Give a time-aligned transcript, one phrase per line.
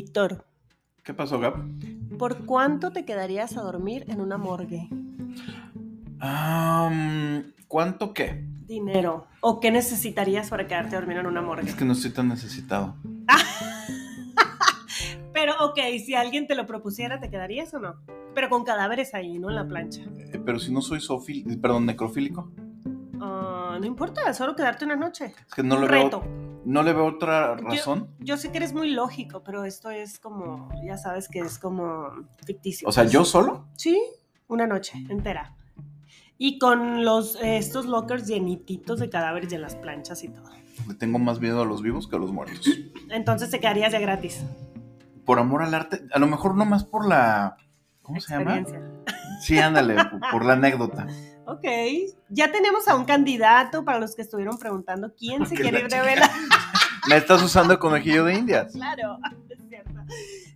[0.00, 0.44] Víctor,
[1.02, 1.54] ¿Qué pasó, Gab?
[2.18, 4.90] ¿por cuánto te quedarías a dormir en una morgue?
[7.66, 8.44] ¿Cuánto qué?
[8.66, 9.26] Dinero.
[9.40, 11.70] ¿O qué necesitarías para quedarte a dormir en una morgue?
[11.70, 12.94] Es que no estoy tan necesitado.
[15.32, 17.94] Pero, ok, si alguien te lo propusiera, ¿te quedarías o no?
[18.34, 19.48] Pero con cadáveres ahí, ¿no?
[19.48, 20.02] En la plancha.
[20.02, 22.52] Eh, Pero si no soy zoofil- perdón, necrofílico.
[23.18, 25.32] Ah, no importa, solo quedarte una noche.
[25.48, 26.22] Es que no Un le veo, reto.
[26.66, 28.08] No le veo otra razón.
[28.18, 32.10] Yo sé que eres muy lógico, pero esto es como, ya sabes que es como
[32.44, 32.88] ficticio.
[32.88, 33.68] O sea, yo solo.
[33.76, 33.96] Sí,
[34.48, 35.54] una noche entera.
[36.38, 40.50] Y con los eh, estos lockers llenititos de cadáveres y en las planchas y todo.
[40.88, 42.68] Le tengo más miedo a los vivos que a los muertos.
[43.10, 44.44] Entonces te quedarías de gratis.
[45.24, 47.56] Por amor al arte, a lo mejor no más por la.
[48.02, 48.64] ¿Cómo se llama?
[49.40, 49.96] Sí, ándale,
[50.30, 51.06] por- la anécdota.
[51.46, 51.64] Ok.
[52.28, 56.00] Ya tenemos a un candidato para los que estuvieron preguntando quién se quiere ir de
[56.00, 56.30] vela.
[57.08, 58.72] Me estás usando el conejillo de indias.
[58.72, 59.18] Claro,
[59.50, 59.90] es cierto.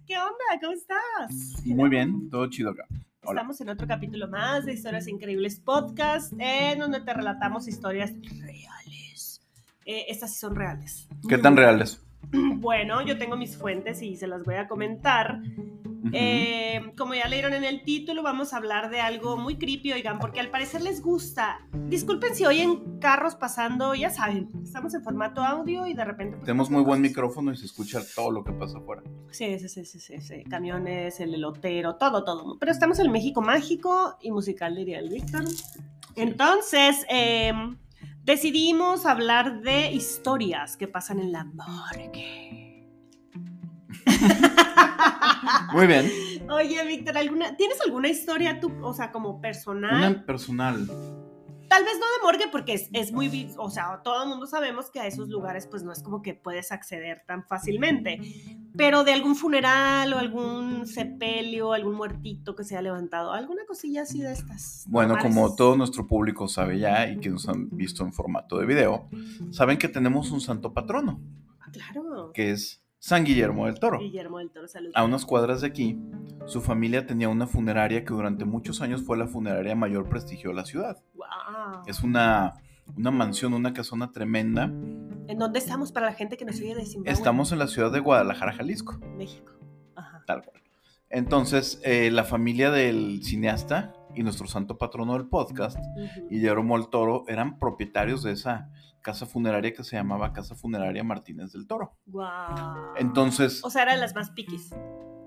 [0.07, 0.61] ¿Qué onda?
[0.61, 1.65] ¿Cómo estás?
[1.65, 2.85] Muy bien, todo chido acá.
[3.23, 3.43] Hola.
[3.43, 9.43] Estamos en otro capítulo más de Historias Increíbles Podcast, en donde te relatamos historias reales.
[9.85, 11.07] Eh, estas sí son reales.
[11.29, 12.03] ¿Qué tan reales?
[12.33, 15.41] Bueno, yo tengo mis fuentes y se las voy a comentar.
[16.03, 16.11] Ujú.
[16.15, 20.19] Eh, como ya leyeron en el título, vamos a hablar de algo muy creepy, oigan,
[20.19, 21.61] porque al parecer les gusta.
[21.89, 26.37] Disculpen si oyen carros pasando, ya saben, estamos en formato audio y de repente...
[26.37, 29.03] pues, Tenemos muy buen micrófono y se escucha todo lo que pasa afuera.
[29.31, 32.59] Sí, sí, sí, sí, sí, sí, camiones, el elotero, todo, todo.
[32.59, 35.45] Pero estamos en México mágico y musical, diría el Víctor.
[36.17, 37.53] Entonces, eh,
[38.25, 42.87] decidimos hablar de historias que pasan en la morgue.
[45.73, 46.11] Muy bien.
[46.51, 49.97] Oye, Víctor, ¿alguna, ¿tienes alguna historia tú, o sea, como personal?
[50.13, 50.89] Una personal.
[51.69, 54.91] Tal vez no de morgue porque es, es muy, o sea, todo el mundo sabemos
[54.91, 58.19] que a esos lugares pues no es como que puedes acceder tan fácilmente,
[58.77, 64.03] pero de algún funeral o algún sepelio, algún muertito que se haya levantado, alguna cosilla
[64.03, 64.85] así de estas.
[64.89, 68.67] Bueno, como todo nuestro público sabe ya y que nos han visto en formato de
[68.67, 69.07] video,
[69.53, 71.21] saben que tenemos un santo patrono,
[71.61, 72.33] Ah, Claro.
[72.35, 73.99] que es San Guillermo del Toro.
[73.99, 74.91] Guillermo del Toro, salud.
[74.95, 75.99] A unas cuadras de aquí,
[76.45, 80.57] su familia tenía una funeraria que durante muchos años fue la funeraria mayor prestigio de
[80.57, 81.03] la ciudad.
[81.15, 81.83] Wow.
[81.87, 82.53] Es una,
[82.95, 84.65] una mansión, una casona tremenda.
[84.65, 87.11] ¿En dónde estamos para la gente que nos sigue de Zimbabue?
[87.11, 88.99] Estamos en la ciudad de Guadalajara, Jalisco.
[89.17, 89.51] México.
[89.97, 90.23] Ajá.
[90.27, 90.61] Tal cual.
[91.09, 95.79] Entonces, eh, la familia del cineasta y nuestro santo patrono del podcast.
[96.29, 98.71] Guillermo del Toro, eran propietarios de esa
[99.03, 101.97] casa funeraria que se llamaba Casa Funeraria Martínez del Toro.
[102.07, 102.95] Guau.
[102.97, 104.71] Entonces, O sea, era de las más piquis.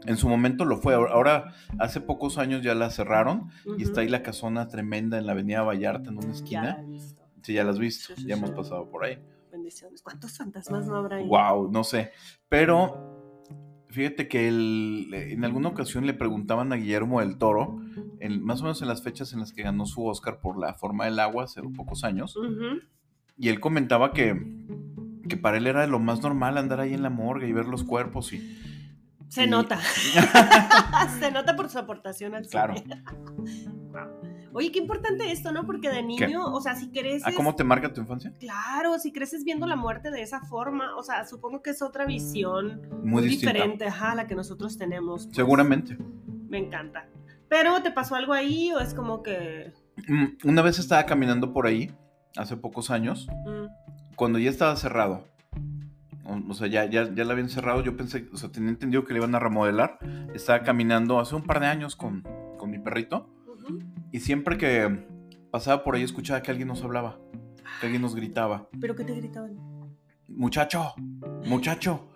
[0.06, 0.94] en su momento lo fue.
[0.96, 5.32] Ahora, hace pocos años ya la cerraron y está ahí la casona tremenda en la
[5.32, 6.64] Avenida Vallarta, en una Ya esquina.
[6.64, 7.22] la he visto.
[7.42, 9.18] Sí, ya la has visto, Sí, sí, ya hemos pasado por ahí.
[9.52, 10.02] Bendiciones.
[10.02, 11.28] ¿Cuántos fantasmas no habrá ahí?
[11.28, 12.12] Wow, no sé.
[12.50, 13.46] Pero
[13.90, 17.80] fíjate que el- en alguna ocasión le preguntaban a Guillermo del Toro,
[18.20, 20.74] en- más o menos en las fechas en las que ganó su Oscar por La
[20.74, 22.80] forma del agua hace pocos años, Ujú.
[23.38, 24.36] Y él comentaba que,
[25.28, 27.84] que para él era lo más normal andar ahí en la morgue y ver los
[27.84, 28.60] cuerpos y...
[29.30, 29.80] Se y- nota.
[31.20, 32.76] Se nota por su aportación al Claro.
[34.56, 35.66] Oye, qué importante esto, ¿no?
[35.66, 37.24] Porque de niño, o sea, si creces.
[37.26, 38.32] ¿Ah, cómo te marca tu infancia?
[38.40, 42.06] Claro, si creces viendo la muerte de esa forma, o sea, supongo que es otra
[42.06, 45.26] visión Muy diferente ajá, a la que nosotros tenemos.
[45.26, 45.36] pues.
[45.36, 45.98] Seguramente.
[46.48, 47.08] Me encanta.
[47.50, 49.74] Pero, ¿te pasó algo ahí o es como que.
[50.08, 51.92] Mm, Una vez estaba caminando por ahí,
[52.38, 55.26] hace pocos años, mm, cuando ya estaba cerrado.
[56.26, 57.82] O, o sea, ya, ya, ya la habían cerrado.
[57.84, 59.98] Yo pensé, o sea, tenía entendido que le iban a remodelar.
[60.34, 62.24] Estaba caminando hace un par de años con,
[62.58, 63.30] con mi perrito.
[64.12, 65.06] Y siempre que
[65.52, 67.20] pasaba por ahí escuchaba que alguien nos hablaba.
[67.80, 68.68] Que alguien nos gritaba.
[68.80, 69.58] ¿Pero qué te gritaban?
[70.30, 70.94] Muchacho,
[71.46, 72.08] muchacho.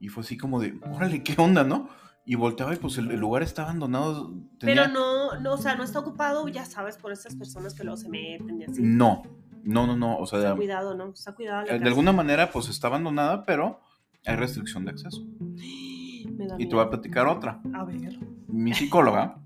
[0.00, 1.88] Y fue así como de, órale, ¿qué onda, no?
[2.24, 4.30] Y volteaba y pues el, el lugar estaba abandonado.
[4.58, 7.82] tenía- Pero no, no, o sea, no está ocupado, ya sabes, por esas personas que
[7.84, 8.82] luego se meten y así.
[8.82, 9.22] No,
[9.68, 10.16] no, no, no.
[10.16, 11.10] O sea, Cuidado, ¿no?
[11.10, 11.66] Está cuidado.
[11.66, 11.88] la eh, de casa.
[11.88, 13.80] alguna manera pues está abandonada, pero
[14.24, 15.22] hay restricción de acceso.
[15.38, 17.60] Me da Y te voy a platicar otra.
[17.74, 18.18] A ver.
[18.46, 19.38] Mi psicóloga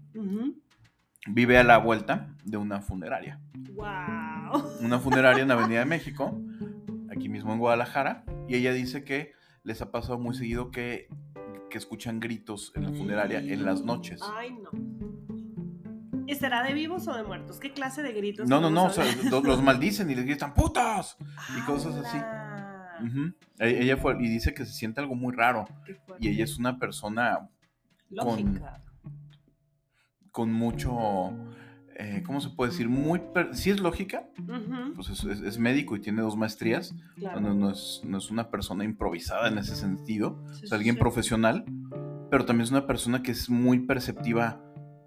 [1.26, 3.40] vive a la vuelta de una funeraria.
[3.74, 4.62] Wow.
[4.80, 6.40] Una funeraria en Avenida de México,
[7.10, 8.24] aquí mismo en Guadalajara.
[8.48, 9.32] Y ella dice que
[9.64, 11.08] les ha pasado muy seguido que,
[11.68, 14.20] que escuchan gritos en la funeraria en las noches.
[14.22, 14.70] Ay, no.
[16.26, 17.58] ¿Y será de vivos o de muertos?
[17.58, 18.48] ¿Qué clase de gritos?
[18.48, 21.16] No, no, no, o sea, los, maldicen y les gritan ¡putas!
[21.58, 22.18] y cosas así.
[23.58, 25.66] E- Ella fue y dice que se siente algo muy raro.
[26.20, 27.48] Y ella es una persona
[28.10, 28.82] Lógica.
[30.30, 31.30] con mucho,
[31.96, 32.88] eh, ¿cómo se puede decir?
[32.88, 34.28] Muy, per- sí es lógica,
[34.94, 36.94] pues es, es- es médico y tiene dos maestrías.
[37.16, 37.40] claro.
[37.40, 40.42] No, no es, no es una persona improvisada en ese sentido.
[40.54, 41.00] Sí, Es alguien sí.
[41.00, 41.64] profesional.
[42.30, 44.58] pero también es una persona que es muy perceptiva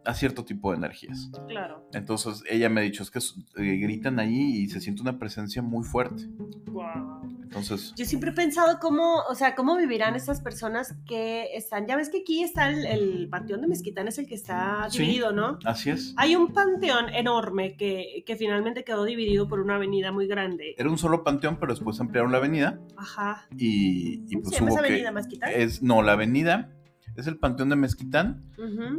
[0.06, 1.30] a cierto tipo de energías.
[1.48, 1.88] Claro.
[1.94, 5.62] Entonces ella me ha dicho, es que eh, gritan ahí y se siente una presencia
[5.62, 6.24] muy fuerte.
[6.68, 7.22] Wow.
[7.44, 11.96] Entonces, Yo siempre he pensado cómo, o sea, cómo vivirán estas personas que están, ya
[11.96, 15.00] ves que aquí está el, el panteón de Mezquitán, es el que está Sí.
[15.00, 15.60] dividido, ¿no?
[15.64, 16.14] así es.
[16.18, 20.76] Hay un panteón enorme que, que finalmente quedó dividido por una avenida muy grande.
[20.78, 23.48] Era un solo panteón, pero después ampliaron la avenida Ajá.
[23.56, 24.94] y, y ¿Cómo pues se llama hubo esa que...
[24.94, 25.50] avenida Mezquitán?
[25.56, 26.75] Es, no, la avenida
[27.16, 28.44] es el panteón de Mezquitán,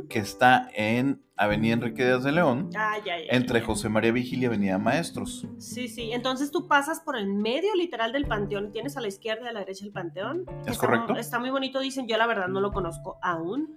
[0.08, 3.66] que está en Avenida Enrique Díaz de León, Ah, ya, ya, entre ya.
[3.66, 5.46] José María Vigil y Avenida Maestros.
[5.58, 6.12] Sí, sí.
[6.12, 8.72] Entonces tú pasas por el medio literal del panteón.
[8.72, 10.44] Tienes a la izquierda y a la derecha el panteón.
[10.62, 11.16] ¿Es Está- correcto?
[11.16, 12.08] Está muy bonito, dicen.
[12.08, 13.76] Yo la verdad no lo conozco aún.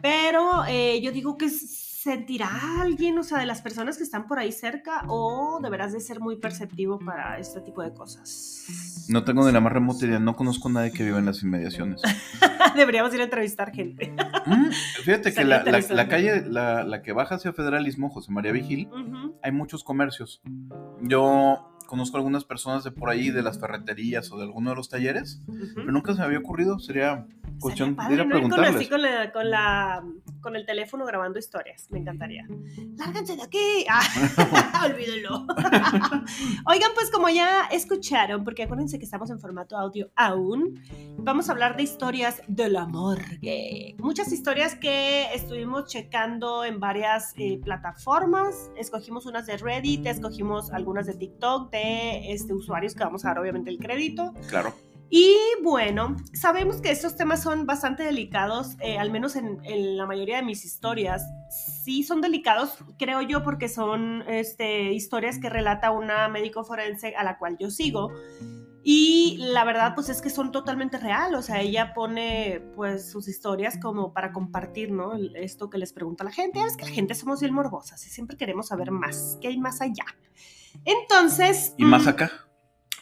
[0.00, 1.48] Pero eh, yo digo que
[2.02, 2.48] sentirá
[2.80, 6.18] alguien, o sea, de las personas que están por ahí cerca, o deberás de ser
[6.20, 9.06] muy perceptivo para este tipo de cosas.
[9.08, 11.42] No tengo ni la más remota idea, no conozco a nadie que viva en las
[11.42, 12.02] inmediaciones.
[12.76, 14.14] Deberíamos ir a entrevistar gente.
[14.46, 14.70] Mm,
[15.04, 15.94] fíjate que la, la- interesante.
[15.94, 18.88] la calle, la, la que baja hacia Federalismo, José María Vigil,
[19.42, 20.40] hay muchos comercios.
[21.02, 24.88] Yo conozco algunas personas de por ahí, de las ferreterías o de alguno de los
[24.88, 25.58] talleres, Ujú.
[25.74, 26.78] pero nunca se me había ocurrido.
[26.78, 27.26] Sería
[27.60, 28.88] cuestión Sería de ir a padre, con, así preguntarles.
[28.88, 30.02] con, la, con, la-
[30.40, 31.86] con el teléfono grabando historias.
[31.90, 32.46] Me encantaría.
[32.96, 33.84] ¡Lárganse de aquí!
[33.90, 35.46] Ah, olvídenlo.
[36.66, 40.80] Oigan, pues como ya escucharon, porque acuérdense que estamos en formato audio aún,
[41.18, 43.96] vamos a hablar de historias de la morgue.
[43.98, 48.70] Muchas historias que estuvimos checando en varias eh, plataformas.
[48.78, 51.81] Escogimos unas de Reddit, escogimos algunas de TikTok, de
[52.32, 54.32] este, usuarios que vamos a dar obviamente el crédito.
[54.48, 54.74] Claro.
[55.14, 60.06] Y bueno, sabemos que estos temas son bastante delicados, eh, al menos en, en la
[60.06, 61.22] mayoría de mis historias.
[61.84, 67.24] Sí son delicados, creo yo, porque son este, historias que relata una médico forense a
[67.24, 68.10] la cual yo sigo.
[68.82, 71.34] Y la verdad, pues es que son totalmente real.
[71.34, 75.12] O sea, ella pone pues sus historias como para compartir, ¿no?
[75.34, 76.60] Esto que les pregunta la gente.
[76.60, 79.80] Es que la gente somos bien morbosas y siempre queremos saber más, qué hay más
[79.80, 80.06] allá.
[80.84, 81.74] Entonces...
[81.78, 82.32] Y más mm, acá.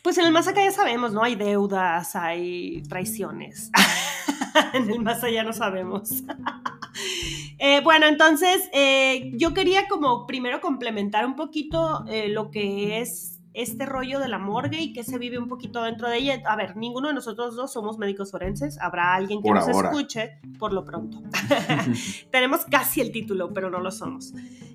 [0.02, 1.22] pues en el más acá ya sabemos, ¿no?
[1.22, 3.70] Hay deudas, hay traiciones.
[4.74, 6.10] en el más allá no sabemos.
[7.62, 13.39] Eh, bueno, entonces eh, yo quería como primero complementar un poquito eh, lo que es
[13.52, 16.42] este rollo de la morgue y que se vive un poquito dentro de ella.
[16.46, 18.78] A ver, ninguno de nosotros dos somos médicos forenses.
[18.80, 19.90] Habrá alguien que Por nos ahora.
[19.90, 21.22] escuche por lo pronto.
[22.30, 24.32] Tenemos casi el título, pero no lo somos.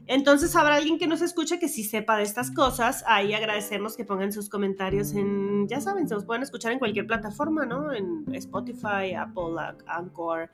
[0.08, 3.04] Entonces habrá alguien que nos escuche que sí sepa de estas cosas.
[3.08, 7.08] Ahí agradecemos que pongan sus comentarios en, ya saben, se los pueden escuchar en cualquier
[7.08, 7.92] plataforma, ¿no?
[7.92, 9.56] En Spotify, Apple,
[9.88, 10.50] Anchor,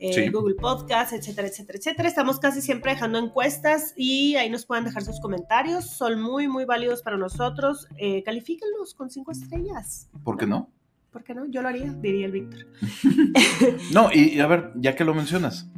[0.00, 0.28] eh, Sí.
[0.30, 2.08] Google Podcast, etcétera, etcétera, etcétera.
[2.08, 5.84] Estamos casi siempre dejando encuestas y ahí nos pueden dejar sus comentarios.
[5.90, 7.86] Son muy, muy válidos para nosotros.
[7.98, 10.08] Eh, califíquenlos con cinco estrellas.
[10.24, 10.70] ¿Por qué no?
[11.12, 11.44] ¿Por qué no?
[11.46, 12.66] Yo lo haría, diría el Víctor.
[13.92, 15.68] No, y, y a ver, ya que lo mencionas,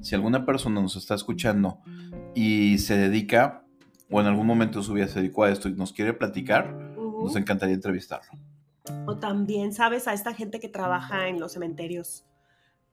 [0.00, 1.80] si alguna persona nos está escuchando
[2.34, 3.64] y se dedica,
[4.10, 6.72] o en algún momento de su vida se dedicó a esto y nos quiere platicar,
[6.96, 8.30] nos encantaría entrevistarlo.
[9.06, 10.08] O también, ¿sabes?
[10.08, 12.24] A esta gente que trabaja en los cementerios.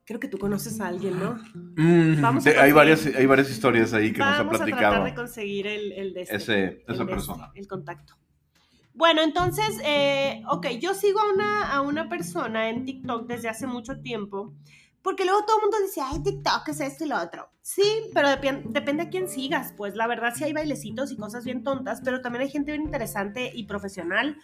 [0.08, 1.34] Creo que tú conoces a alguien, ¿no?
[1.54, 4.80] Mm, Vamos a hay, varias, hay varias historias ahí que nos ha Vamos a platicado
[4.92, 7.44] tratar de conseguir el, el de este, ese, el esa de persona.
[7.48, 8.14] este, el contacto.
[8.94, 13.66] Bueno, entonces, eh, ok, yo sigo a una, a una persona en TikTok desde hace
[13.66, 14.54] mucho tiempo,
[15.02, 17.50] porque luego todo el mundo dice, ay, TikTok es esto y lo otro.
[17.62, 21.44] Sí, pero depen- depende a quién sigas, pues la verdad sí hay bailecitos y cosas
[21.44, 24.38] bien tontas, pero también hay gente bien interesante y profesional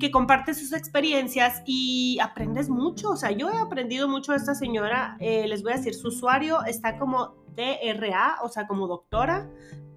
[0.00, 3.10] que comparte sus experiencias y aprendes mucho.
[3.10, 5.16] O sea, yo he aprendido mucho de esta señora.
[5.20, 9.48] eh, les voy a decir, su usuario está como DRA, o sea, como doctora,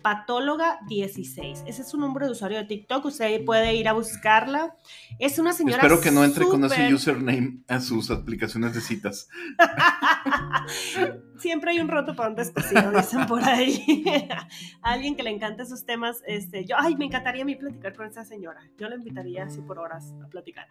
[0.02, 1.64] patóloga 16.
[1.66, 3.06] Ese es su nombre de usuario de TikTok.
[3.06, 4.76] Usted puede ir a buscarla.
[5.20, 5.78] Es una señora.
[5.78, 9.28] Espero que no entre con ese username a sus aplicaciones de citas.
[11.38, 14.06] Siempre hay un roto para un descosido, dicen por ahí.
[14.82, 18.08] Alguien que le encanta esos temas, este, yo, ay, me encantaría a mí platicar con
[18.08, 18.62] esa señora.
[18.78, 20.68] Yo la invitaría así por horas a platicar.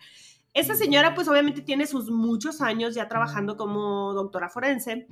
[0.57, 5.07] Esa señora, pues obviamente tiene sus muchos años ya trabajando como doctora forense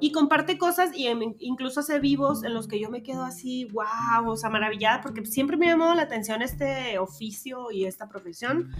[0.00, 1.06] y comparte cosas y
[1.40, 5.26] incluso hace vivos en los que yo me quedo así, wow, o sea, maravillada, porque
[5.26, 8.70] siempre me ha llamado la atención este oficio y esta profesión.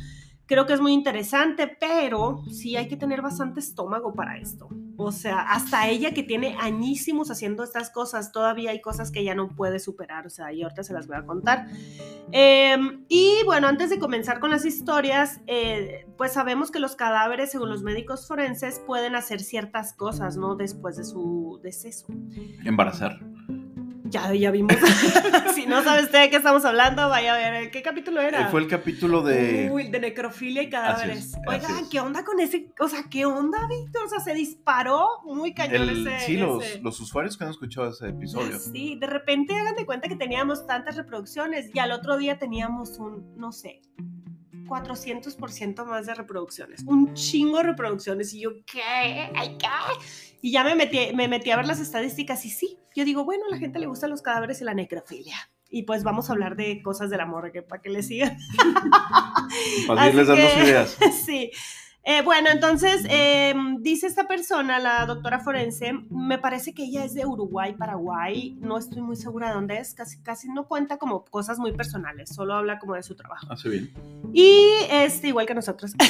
[0.46, 4.68] Creo que es muy interesante, pero sí hay que tener bastante estómago para esto.
[4.96, 9.34] O sea, hasta ella que tiene añísimos haciendo estas cosas, todavía hay cosas que ella
[9.34, 10.26] no puede superar.
[10.26, 11.66] O sea, y ahorita se las voy a contar.
[12.32, 12.76] Eh,
[13.08, 17.68] y bueno, antes de comenzar con las historias, eh, pues sabemos que los cadáveres, según
[17.68, 20.54] los médicos forenses, pueden hacer ciertas cosas, ¿no?
[20.54, 22.06] Después de su deceso.
[22.64, 23.18] Embarazar.
[24.08, 24.74] Ya, ya vimos.
[25.54, 27.70] si no sabe usted de qué estamos hablando, vaya a ver.
[27.70, 28.42] ¿Qué capítulo era?
[28.42, 29.68] Eh, Fue el capítulo de.
[29.70, 31.34] Uy, de necrofilia y cadáveres.
[31.34, 31.88] Es, Oigan.
[31.90, 32.72] ¿qué onda con ese?
[32.78, 34.04] O sea, ¿qué onda, Víctor?
[34.04, 36.26] O sea, se disparó muy cañón el- ese.
[36.26, 36.80] sí, los, ese.
[36.82, 38.58] los usuarios que han escuchado ese episodio.
[38.58, 42.98] Sí, de repente hagan de cuenta que teníamos tantas reproducciones y al otro día teníamos
[42.98, 43.82] un, no sé,
[44.66, 46.82] 400% más de reproducciones.
[46.86, 48.32] Un chingo de reproducciones.
[48.34, 49.30] Y yo, ¿qué?
[49.34, 49.66] Ay, ¿qué?
[50.42, 53.44] Y ya me metí, me metí a ver las estadísticas y sí, yo digo, bueno,
[53.46, 55.36] a la gente le gustan los cadáveres y la necrofilia.
[55.68, 58.36] Y pues vamos a hablar de cosas del amor, que para que le sigan.
[59.86, 60.96] Para irles dando ideas.
[61.26, 61.50] sí.
[62.08, 67.14] Eh, bueno, entonces eh, dice esta persona, la doctora forense, me parece que ella es
[67.14, 71.24] de Uruguay, Paraguay, no estoy muy segura de dónde es, casi, casi no cuenta como
[71.24, 73.52] cosas muy personales, solo habla como de su trabajo.
[73.52, 73.92] Hace bien.
[74.32, 75.94] Y este, igual que nosotros.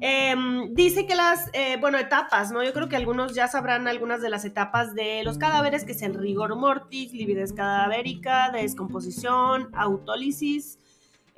[0.00, 2.62] Em, dice que las, eh, bueno, etapas, ¿no?
[2.62, 6.02] Yo creo que algunos ya sabrán algunas de las etapas de los cadáveres, que es
[6.02, 10.78] el rigor mortis, lividez cadavérica, descomposición, autólisis,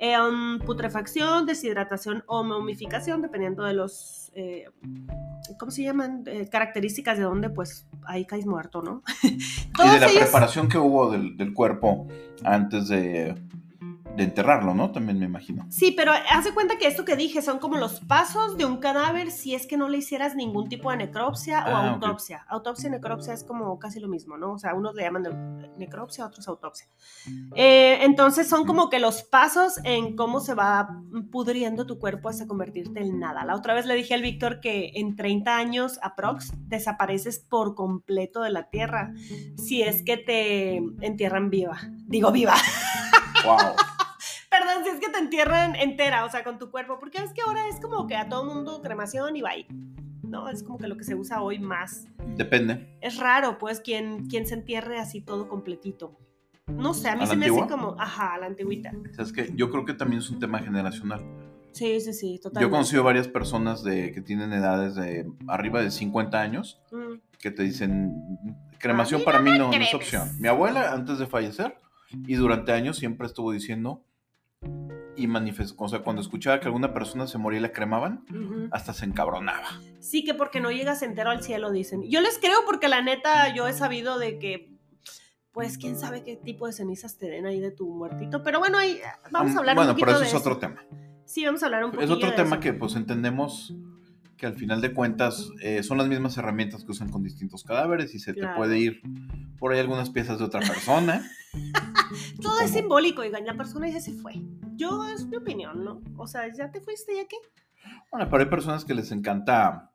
[0.03, 4.65] em, putrefacción, deshidratación o momificación, dependiendo de los, eh,
[5.59, 6.23] ¿cómo se llaman?
[6.25, 9.03] Eh, características de dónde, pues ahí caes muerto, ¿no?
[9.23, 12.07] Y de la ellos- preparación que hubo del, del cuerpo
[12.43, 13.35] antes de,
[14.15, 14.91] de enterrarlo, ¿no?
[14.91, 15.65] También me imagino.
[15.69, 19.31] Sí, pero hace cuenta que esto que dije son como los pasos de un cadáver
[19.31, 22.45] si es que no le hicieras ningún tipo de necropsia o Ah, autopsia.
[22.49, 24.53] Autopsia y necropsia es como casi lo mismo, ¿no?
[24.53, 26.87] O sea, unos le llaman ne- necropsia, otros autopsia.
[27.55, 30.89] Eh, entonces son como que los pasos en cómo se va
[31.31, 33.45] pudriendo tu cuerpo hasta convertirte en nada.
[33.45, 38.41] La otra vez le dije al Víctor que en 30 años aprox desapareces por completo
[38.41, 39.13] de la tierra
[39.57, 41.77] si es que te entierran viva.
[42.07, 42.55] Digo viva.
[43.45, 43.57] ¡Wow!
[44.83, 47.67] Si es que te entierran entera, o sea, con tu cuerpo, porque es que ahora
[47.67, 49.65] es como que a todo mundo cremación y bye.
[50.23, 52.07] No, es como que lo que se usa hoy más.
[52.37, 52.97] Depende.
[53.01, 56.17] Es raro, pues, quien, quien se entierre así todo completito.
[56.67, 58.91] No sé, a mí ¿A se me hace como, ajá, a la antigüita.
[59.11, 61.21] O sea, es que yo creo que también es un tema generacional.
[61.73, 62.71] Sí, sí, sí, Yo he totalmente.
[62.71, 67.63] conocido varias personas de, que tienen edades de arriba de 50 años Mm, que te
[67.63, 68.13] dicen,
[68.77, 69.93] cremación mí para no mí me no, no es cremes".
[69.95, 70.29] opción.
[70.39, 71.77] Mi abuela, antes de fallecer,
[72.27, 74.03] y durante años siempre estuvo diciendo
[75.17, 78.67] y manifestó, o sea, cuando escuchaba que alguna persona se moría y la cremaban, ujú.
[78.71, 79.67] hasta se encabronaba.
[79.99, 82.03] Sí, que porque no llegas entero al cielo, dicen.
[82.09, 84.71] Yo les creo porque la neta, yo he sabido de que,
[85.51, 88.41] pues, quién sabe qué tipo de cenizas te den ahí de tu muertito.
[88.43, 88.99] Pero bueno, ahí
[89.31, 90.83] vamos a hablar bueno, un poquito pero eso de es otro tema.
[91.25, 92.59] Sí, vamos a hablar un poquito Es otro de tema eso.
[92.61, 93.73] que pues entendemos
[94.37, 98.15] que al final de cuentas eh, son las mismas herramientas que usan con distintos cadáveres
[98.15, 98.57] y se te Claro.
[98.57, 99.01] puede ir
[99.59, 101.21] por ahí algunas piezas de otra persona.
[102.41, 104.33] Todo es simbólico, oigan, la persona ya se fue.
[104.75, 106.01] Yo, es mi opinión, ¿no?
[106.17, 107.35] O sea, ya te fuiste, ¿ya qué?
[108.11, 109.91] Bueno, pero hay personas que les encanta,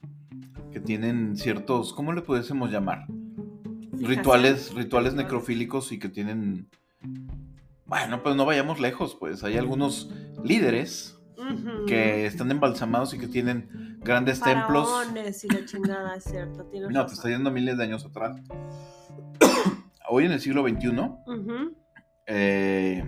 [0.73, 3.07] que tienen ciertos, ¿cómo le pudiésemos llamar?
[3.93, 6.69] Rituales, rituales necrofílicos y que tienen...
[7.87, 10.11] Bueno, pues no vayamos lejos, pues hay algunos
[10.43, 11.87] líderes Ujú.
[11.87, 14.89] que están embalsamados y que tienen grandes templos.
[14.91, 16.65] Faraones y la chingada, es cierto.
[16.65, 17.15] tienes No, te razón.
[17.15, 18.37] está yendo miles de años atrás.
[20.09, 21.77] Hoy en el siglo XXI, Ujú.
[22.27, 23.05] Eh,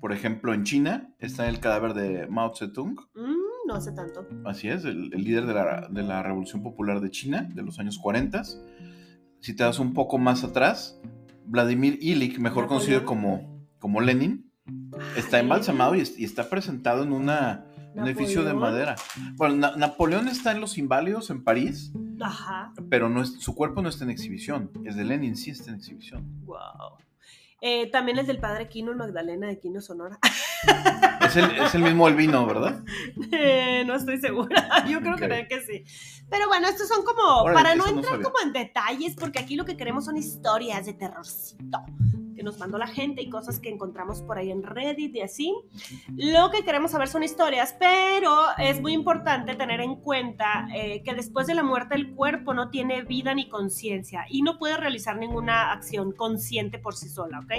[0.00, 2.96] por ejemplo, en China está el cadáver de Mao Zedong.
[3.14, 4.26] Mm, no hace tanto.
[4.44, 7.78] Así es, el, el líder de la, de la Revolución Popular de China de los
[7.78, 8.42] años 40.
[9.40, 11.00] Si te das un poco más atrás,
[11.46, 14.50] Vladimir Ilich, mejor conocido como, como Lenin,
[15.16, 17.64] está embalsamado y, es- y está presentado en una,
[17.94, 18.94] un edificio de madera.
[19.36, 23.80] Bueno, Na- Napoleón está en Los Inválidos, en París, Ajá, pero no es, su cuerpo
[23.82, 24.70] no está en exhibición.
[24.84, 26.24] El de Lenin sí está en exhibición.
[26.44, 26.58] wow.
[27.60, 30.18] Eh, también el del padre Quino, el Magdalena de Quino, Sonora.
[31.20, 32.82] Es el, es el mismo Albino, ¿verdad?
[33.30, 34.84] Eh, no estoy segura.
[34.88, 35.84] Yo creo que, sí.
[36.28, 39.64] Pero bueno, estos son como, Órale, para no entrar como en detalles, porque aquí lo
[39.64, 41.84] que queremos son historias de terrorcito
[42.40, 45.54] que nos mandó la gente y cosas que encontramos por ahí en Reddit y así.
[46.16, 51.12] Lo que queremos saber son historias, pero es muy importante tener en cuenta eh, que
[51.12, 55.18] después de la muerte el cuerpo no tiene vida ni conciencia y no puede realizar
[55.18, 57.52] ninguna acción consciente por sí sola, ¿ok?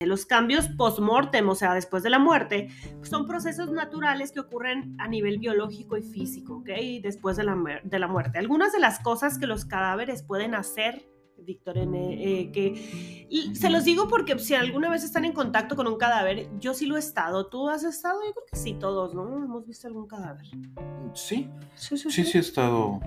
[0.00, 2.70] Los cambios post-mortem, o sea, después de la muerte,
[3.02, 6.70] son procesos naturales que ocurren a nivel biológico y físico, ¿ok?
[7.02, 8.40] Después de la, de la muerte.
[8.40, 11.08] Algunas de las cosas que los cadáveres pueden hacer,
[11.48, 15.76] Víctor, N, eh, que y se los digo porque si alguna vez están en contacto
[15.76, 17.48] con un cadáver, yo sí lo he estado.
[17.48, 18.20] ¿Tú has estado?
[18.26, 19.26] Yo creo que sí, todos, ¿no?
[19.42, 20.46] Hemos visto algún cadáver.
[21.14, 23.00] Sí, Sí, sí, sí, sí he estado.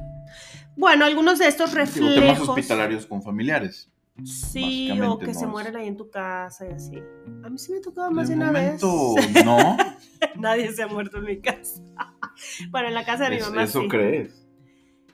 [0.76, 2.50] Bueno, algunos de estos Digo, temas reflejos.
[2.50, 3.92] hospitalarios con familiares.
[4.26, 6.98] Sí, o que se mueren ahí en tu casa y así.
[7.44, 9.46] A mí sí me ha tocado más De una momento, vez.
[9.46, 9.78] no.
[10.36, 11.82] Nadie se ha muerto en mi casa.
[12.72, 13.88] bueno, en la casa de mi mamá eso sí.
[13.88, 14.48] crees.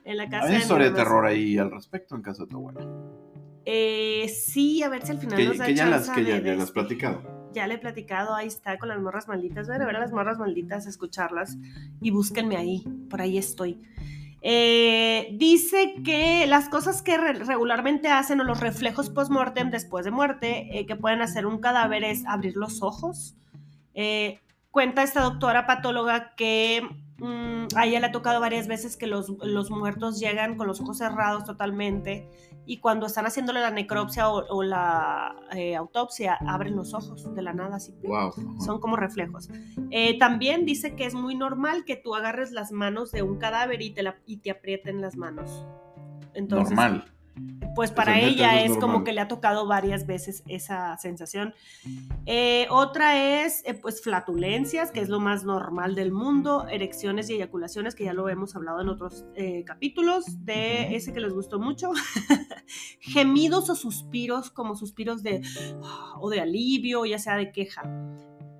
[0.04, 1.34] En la casa Hay una historia de mamá terror sí.
[1.34, 2.80] ahí al respecto en casa de tu abuela.
[3.70, 6.38] Eh, sí, a ver si al final Que, nos da que ya las, que ya,
[6.42, 7.50] ya las platicado.
[7.52, 9.66] Ya le he platicado, ahí está con las morras malditas.
[9.66, 11.58] Voy a ver a las morras malditas, escucharlas
[12.00, 13.78] y búsquenme ahí, por ahí estoy.
[14.40, 20.12] Eh, dice que las cosas que re- regularmente hacen o los reflejos post-mortem después de
[20.12, 23.36] muerte eh, que pueden hacer un cadáver es abrir los ojos.
[23.94, 24.38] Eh,
[24.70, 29.28] cuenta esta doctora patóloga que mm, a ella le ha tocado varias veces que los,
[29.42, 32.28] los muertos llegan con los ojos cerrados totalmente
[32.68, 37.42] y cuando están haciéndole la necropsia o, o la eh, autopsia abren los ojos de
[37.42, 37.94] la nada así.
[38.04, 38.32] Wow.
[38.60, 39.48] Son como reflejos.
[39.90, 43.80] Eh, también dice que es muy normal que tú agarres las manos de un cadáver
[43.82, 45.64] y te, la- y te aprieten las manos.
[46.34, 47.04] Entonces, Normal.
[47.74, 51.54] Pues para ella es es como que le ha tocado varias veces esa sensación.
[52.26, 57.34] Eh, otra es eh, pues flatulencias, que es lo más normal del mundo, erecciones y
[57.34, 61.58] eyaculaciones, que ya lo hemos hablado en otros eh, capítulos, de ese que les gustó
[61.58, 61.90] mucho.
[63.00, 65.40] Gemidos o suspiros, como suspiros de
[66.20, 67.82] o de alivio, ya sea de queja.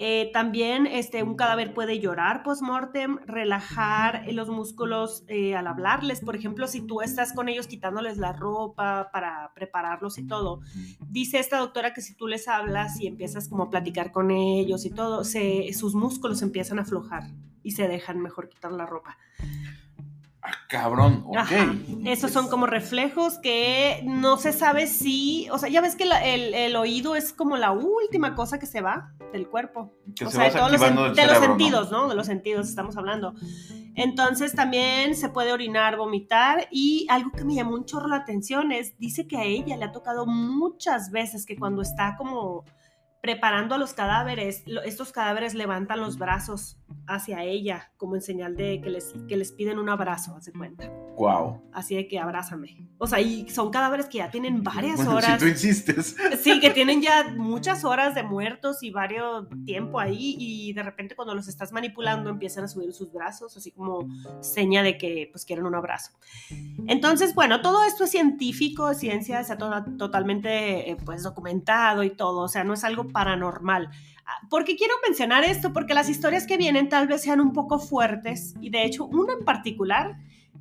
[0.01, 6.21] Eh, también este, un cadáver puede llorar post-mortem, relajar eh, los músculos eh, al hablarles.
[6.21, 10.61] Por ejemplo, si tú estás con ellos quitándoles la ropa para prepararlos y todo.
[11.09, 14.85] Dice esta doctora que si tú les hablas y empiezas como a platicar con ellos
[14.85, 17.25] y todo, se, sus músculos empiezan a aflojar
[17.63, 19.19] y se dejan mejor quitar la ropa.
[20.41, 21.25] Ah, cabrón.
[21.27, 21.37] Ok.
[21.37, 21.75] Ajá.
[22.05, 26.25] Esos son como reflejos que no se sabe si, o sea, ya ves que la-
[26.25, 29.93] el, el oído es como la última cosa que se va del cuerpo.
[30.17, 32.09] Que o se sea, de todos los, de los sentidos, ¿no?
[32.09, 33.35] De los sentidos estamos hablando.
[33.95, 38.71] Entonces también se puede orinar, vomitar y algo que me llamó un chorro la atención
[38.71, 42.65] es, dice que a ella le ha tocado muchas veces que cuando está como
[43.21, 48.81] preparando a los cadáveres, estos cadáveres levantan los brazos hacia ella como en señal de
[48.81, 50.89] que les, que les piden un abrazo, hace cuenta.
[51.17, 51.63] Wow.
[51.73, 52.87] Así de que abrázame.
[52.99, 55.35] O sea, y son cadáveres que ya tienen varias Bueno, horas.
[55.41, 56.17] Si tú insistes.
[56.43, 61.17] Sí, que tienen ya muchas horas de muertos y varios tiempo ahí y de repente
[61.17, 64.07] cuando los estás manipulando empiezan a subir sus brazos, así como
[64.41, 66.13] seña de que pues quieren un abrazo.
[66.87, 72.11] Entonces, bueno, todo esto es científico, es ciencia, está to- totalmente eh, pues documentado y
[72.11, 73.91] todo, o sea, no es algo paranormal.
[74.27, 75.73] Ah, ¿Por qué quiero mencionar esto?
[75.73, 79.35] Porque las historias que vienen tal vez sean un poco fuertes y de hecho una
[79.35, 80.17] en particular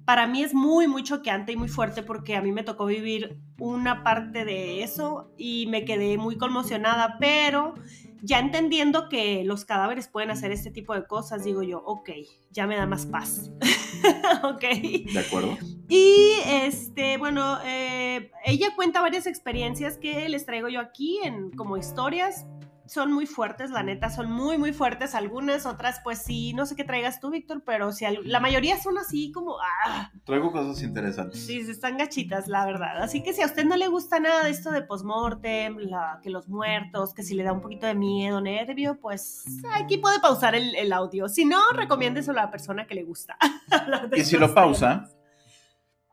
[0.08, 3.42] para mí es muy, muy choqueante y muy fuerte porque a mí me tocó vivir
[3.60, 7.74] una parte de eso y me quedé muy conmocionada, pero
[8.22, 12.10] ya entendiendo que los cadáveres pueden hacer este tipo de cosas, digo yo, ok,
[12.52, 13.52] ya me da más paz.
[14.44, 14.62] ok.
[14.62, 15.58] ¿De acuerdo?
[15.90, 21.78] Y este, bueno, eh, ella cuenta varias experiencias que les traigo yo aquí en como
[21.78, 22.46] historias.
[22.88, 25.14] Son muy fuertes, la neta, son muy, muy fuertes.
[25.14, 28.82] Algunas, otras, pues sí, no sé qué traigas tú, Víctor, pero si al- la mayoría
[28.82, 31.46] son así como, ah, Traigo cosas interesantes.
[31.46, 33.02] Sí, están gachitas, la verdad.
[33.02, 36.30] Así que si a usted no le gusta nada de esto de postmortem, la, que
[36.30, 40.56] los muertos, que si le da un poquito de miedo, nervio, pues aquí puede pausar
[40.56, 41.28] el, el audio.
[41.30, 43.38] Si no, recomiéndeselo a la persona que le gusta.
[44.16, 45.10] Y si lo pausa,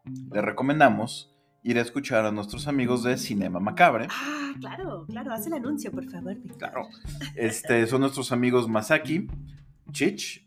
[0.05, 1.34] le recomendamos
[1.65, 4.07] ir a escuchar a nuestros amigos de Cinema Macabre.
[4.11, 6.35] Ah, claro, claro, haz el anuncio, por favor.
[6.35, 6.59] Víctor.
[6.59, 6.89] Claro.
[7.35, 9.27] Este, son nuestros amigos Masaki,
[9.91, 10.47] Chich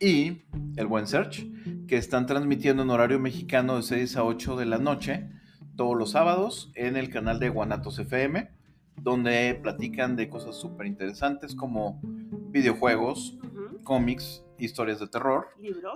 [0.00, 0.42] y
[0.76, 1.46] el buen Search,
[1.86, 5.28] que están transmitiendo en horario mexicano de 6 a 8 de la noche,
[5.76, 8.50] todos los sábados, en el canal de Guanatos FM,
[8.96, 12.00] donde platican de cosas súper interesantes como
[12.50, 13.38] videojuegos,
[13.82, 15.48] cómics, historias de terror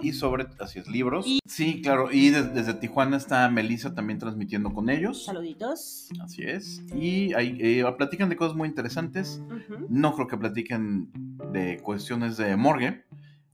[0.03, 1.27] y sobre, así es, libros.
[1.27, 5.25] Y- Sí, claro, y de- desde Tijuana está Melissa también transmitiendo con ellos.
[5.25, 6.09] Saluditos.
[6.23, 6.83] Así es.
[6.95, 9.43] Y ahí eh, platican de cosas muy interesantes.
[9.89, 11.11] No creo que platiquen
[11.53, 13.05] de cuestiones de morgue.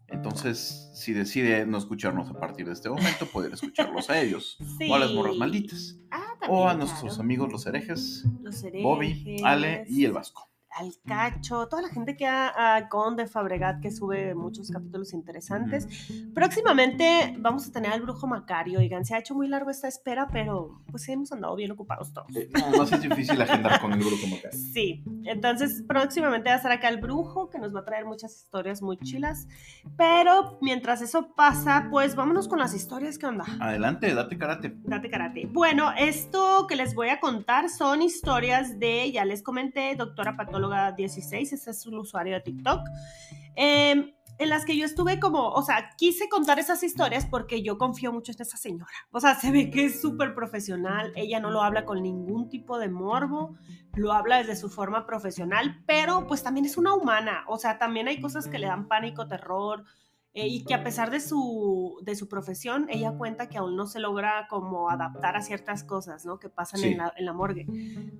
[0.08, 4.58] Entonces, si decide no escucharnos a partir de este momento, poder escucharlos a ellos.
[4.78, 4.88] Sí.
[4.90, 5.96] O a las morras malditas.
[6.10, 8.82] Ah, O a nuestros amigos los herejes, Los herejes.
[8.82, 10.48] Bobby, Ale y el Vasco.
[10.74, 15.88] Al Cacho, toda la gente que ha a Conde Fabregat que sube muchos capítulos interesantes.
[16.34, 20.28] Próximamente vamos a tener al Brujo Macario, oigan, se ha hecho muy largo esta espera,
[20.32, 22.34] pero pues hemos andado bien ocupados todos.
[22.36, 24.50] Eh, no, no es difícil agendar con el como acá.
[24.52, 28.36] Sí, entonces próximamente va a estar acá el brujo que nos va a traer muchas
[28.36, 29.46] historias muy chilas.
[29.96, 33.44] Pero mientras eso pasa, pues vámonos con las historias que onda.
[33.60, 34.74] Adelante, date karate.
[34.84, 35.46] Date karate.
[35.46, 40.63] Bueno, esto que les voy a contar son historias de, ya les comenté, doctora patóloga
[40.68, 42.80] 16, ese es un usuario de TikTok,
[43.56, 47.78] eh, en las que yo estuve como, o sea, quise contar esas historias porque yo
[47.78, 48.90] confío mucho en esa señora.
[49.12, 52.78] O sea, se ve que es súper profesional, ella no lo habla con ningún tipo
[52.78, 53.56] de morbo,
[53.94, 58.08] lo habla desde su forma profesional, pero pues también es una humana, o sea, también
[58.08, 59.84] hay cosas que le dan pánico, terror.
[60.34, 63.86] Eh, y que a pesar de su, de su profesión, ella cuenta que aún no
[63.86, 66.38] se logra como adaptar a ciertas cosas, ¿no?
[66.38, 66.88] Que pasan Sí.
[66.88, 67.66] en, la, en la morgue.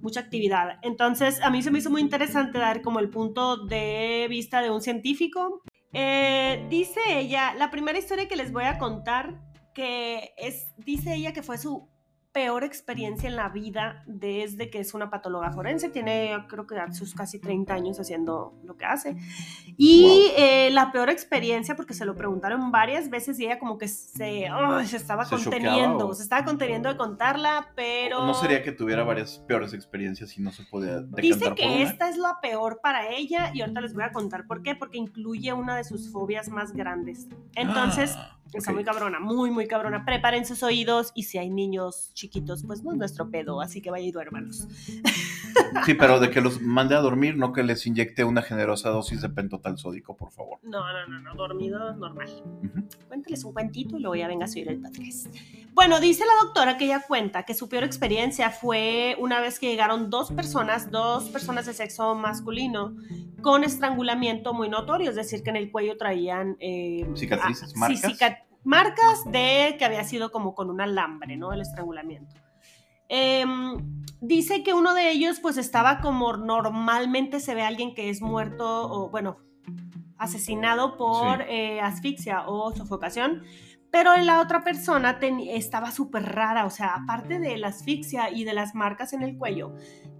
[0.00, 0.78] Mucha actividad.
[0.82, 4.70] Entonces, a mí se me hizo muy interesante dar como el punto de vista de
[4.70, 5.60] un científico.
[5.92, 9.40] Eh, dice ella, la primera historia que les voy a contar,
[9.74, 11.88] que es, dice ella que fue su
[12.34, 15.88] peor experiencia en la vida desde que es una patóloga forense.
[15.88, 19.16] Tiene, creo que sus casi 30 años haciendo lo que hace.
[19.76, 23.86] Y eh, la peor experiencia, porque se lo preguntaron varias veces y ella como que
[23.86, 26.14] se, ay, se estaba ¿Se choqueaba conteniendo, o?
[26.14, 28.26] se estaba conteniendo de contarla, pero...
[28.26, 32.16] No sería que tuviera varias peores experiencias y no se podía Dice que esta es
[32.18, 35.76] la peor para ella y ahorita les voy a contar por qué, porque incluye una
[35.76, 37.28] de sus fobias más grandes.
[37.54, 40.04] Entonces, Ah, está muy cabrona, muy, muy cabrona.
[40.04, 43.90] Preparen sus oídos y si hay niños chiquitos, pues no es nuestro pedo, así que
[43.90, 44.66] vaya y duérmanos.
[45.84, 49.20] Sí, pero de que los mande a dormir, no que les inyecte una generosa dosis
[49.22, 50.58] de pentotal sódico, por favor.
[50.62, 52.28] No, no, no, no, dormido normal.
[53.08, 55.26] Cuéntales un cuentito y luego ya venga a subir el podcast.
[55.72, 59.66] Bueno, dice la doctora que ella cuenta que su peor experiencia fue una vez que
[59.68, 62.94] llegaron dos personas, dos personas de sexo masculino,
[63.42, 66.56] con estrangulamiento muy notorio, es decir, que en el cuello traían...
[66.60, 68.00] eh, Cicatrices, sí, marcas.
[68.12, 71.52] cica- marcas de que había sido como con un alambre, ¿no?
[71.52, 72.34] El estrangulamiento.
[73.08, 78.08] Em, dice que uno de ellos pues estaba como normalmente se ve a alguien que
[78.08, 79.36] es muerto o bueno,
[80.16, 81.44] asesinado por Sí.
[81.48, 83.42] eh, asfixia o sofocación,
[83.90, 88.44] pero la otra persona ten- estaba súper rara, o sea, aparte de la asfixia y
[88.44, 89.74] de las marcas en el cuello,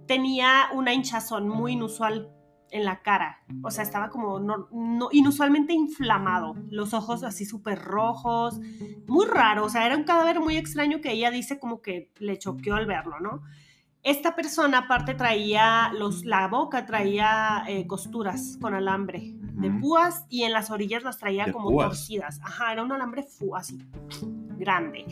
[0.05, 2.29] tenía una hinchazón muy inusual
[2.75, 7.79] en la cara, o sea, estaba como no, no- inusualmente inflamado, los ojos así súper
[7.79, 8.59] rojos,
[9.07, 12.37] muy raro, o sea, era un cadáver muy extraño que ella dice como que le
[12.37, 13.41] choqueó al verlo, ¿no?
[14.03, 20.43] Esta persona aparte traía, los, la boca traía eh, costuras con alambre de púas y
[20.43, 21.87] en las orillas las traía como púas.
[21.87, 22.39] torcidas.
[22.43, 23.79] Ajá, era un alambre fu así,
[24.57, 25.05] grande.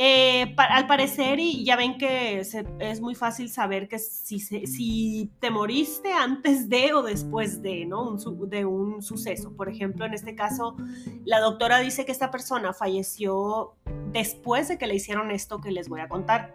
[0.00, 4.68] Eh, al parecer, y ya ven que se- es muy fácil saber que si, se-
[4.68, 8.14] si te moriste antes de o después de, ¿no?
[8.46, 9.52] De un suceso.
[9.56, 10.76] Por ejemplo, en este caso,
[11.24, 13.74] la doctora dice que esta persona falleció
[14.12, 16.54] después de que le hicieron esto que les voy a contar.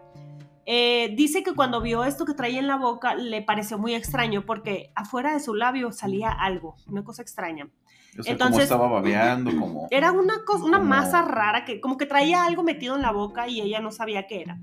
[0.65, 4.45] Eh, dice que cuando vio esto que traía en la boca le pareció muy extraño
[4.45, 7.67] porque afuera de su labio salía algo, una cosa extraña.
[8.17, 9.87] O sea, Entonces- como estaba babeando, como...
[9.91, 13.11] Era una cosa, una Como- masa rara que como que traía algo metido en la
[13.11, 14.59] boca y ella no sabía qué era.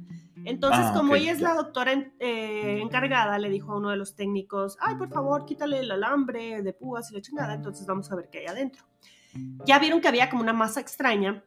[0.47, 3.97] Entonces, Ah, como ella es la doctora en- eh, encargada, le dijo a uno de
[3.97, 8.11] los técnicos, ay, por favor, quítale el alambre de púas y la chingada, entonces vamos
[8.11, 8.85] a ver qué hay adentro.
[9.67, 11.45] Ya vieron que había como una masa extraña,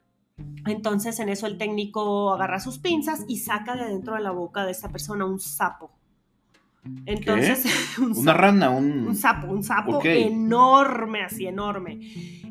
[0.66, 4.66] entonces en eso el técnico agarra sus pinzas y saca de dentro de la boca
[4.66, 5.92] de esta persona un sapo.
[7.06, 7.66] Entonces,
[7.98, 8.38] un Una sapo.
[8.38, 9.08] rana, un...
[9.08, 12.00] Un sapo, un sapo enorme, así enorme.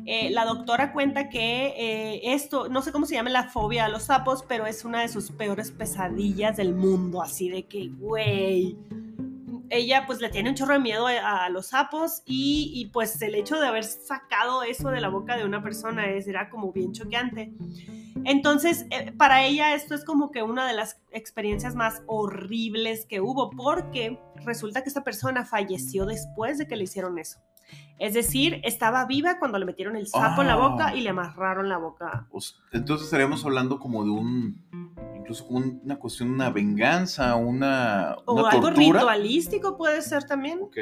[0.05, 3.89] Eh, la doctora cuenta que eh, esto, no sé cómo se llama la fobia a
[3.89, 8.75] los sapos, pero es una de sus peores pesadillas del mundo, así de que, güey.
[9.75, 13.19] Ella pues le tiene un chorro de miedo a, a los sapos y, y, pues
[13.23, 16.71] el hecho de haber sacado eso de la boca de una persona es, era como
[16.71, 17.53] bien choqueante.
[18.23, 23.19] Entonces, eh, para ella esto es como que una de las experiencias más horribles que
[23.19, 27.39] hubo, porque resulta que esta persona falleció después de que le hicieron eso.
[27.97, 30.67] Es decir, estaba viva cuando le metieron el sapo en la Ah.
[30.69, 32.27] boca y le amarraron la boca.
[32.71, 34.61] Entonces estaríamos hablando como de un...
[35.23, 38.99] Incluso como una cuestión, una venganza, una, O una algo tortura.
[38.99, 40.59] ritualístico puede ser también.
[40.61, 40.77] Ok.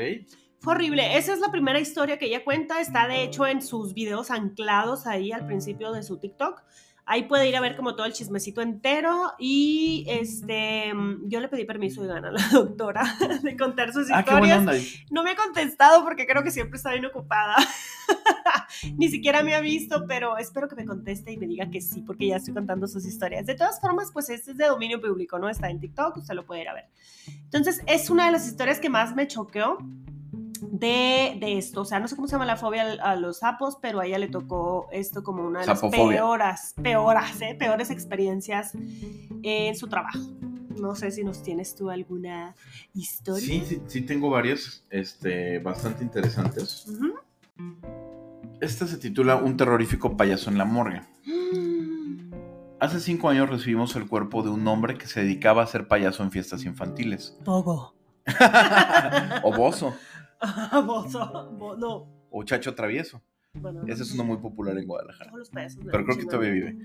[0.59, 1.15] Fue horrible.
[1.17, 2.81] Esa es la primera historia que ella cuenta.
[2.81, 6.63] Está de hecho en sus videos anclados ahí al principio de su TikTok.
[7.05, 9.33] Ahí puede ir a ver como todo el chismecito entero.
[9.39, 10.93] Y este,
[11.25, 13.03] yo le pedí permiso y a la doctora
[13.43, 14.59] de contar sus Ah, historias.
[14.59, 14.73] onda.
[15.09, 17.55] No me ha contestado porque creo que siempre está bien ocupada.
[18.97, 22.01] Ni siquiera me ha visto, pero espero que me conteste y me diga que sí,
[22.01, 23.45] porque ya estoy contando sus historias.
[23.45, 25.49] De todas formas, pues este es de dominio público, ¿no?
[25.49, 26.85] Está en TikTok, usted lo puede ir a ver.
[27.43, 29.77] Entonces, es una de las historias que más me choqueó
[30.61, 31.81] de, de esto.
[31.81, 34.19] O sea, no sé cómo se llama la fobia a, los sapos, pero a ella
[34.19, 36.19] le tocó esto como una de las Sapofobia.
[36.81, 37.55] peoras, ¿eh?
[37.57, 38.73] peores experiencias
[39.43, 40.19] en su trabajo.
[40.79, 42.55] No sé si nos tienes tú alguna
[42.93, 43.45] historia.
[43.45, 46.87] Sí, sí, sí tengo varias, este, bastante interesantes.
[48.59, 51.01] Esta se titula Un terrorífico payaso en la morgue.
[52.79, 56.23] Hace cinco años recibimos el cuerpo de un hombre que se dedicaba a ser payaso
[56.23, 57.37] en fiestas infantiles.
[57.45, 57.93] Pogo.
[59.43, 59.95] o bozo,
[60.85, 61.51] Bozo.
[61.57, 62.07] Bo- no.
[62.29, 63.21] o chacho travieso.
[63.53, 65.29] Bueno, Ese es uno muy popular en Guadalajara.
[65.29, 66.77] todos los payasos me Pero creo que todavía vive.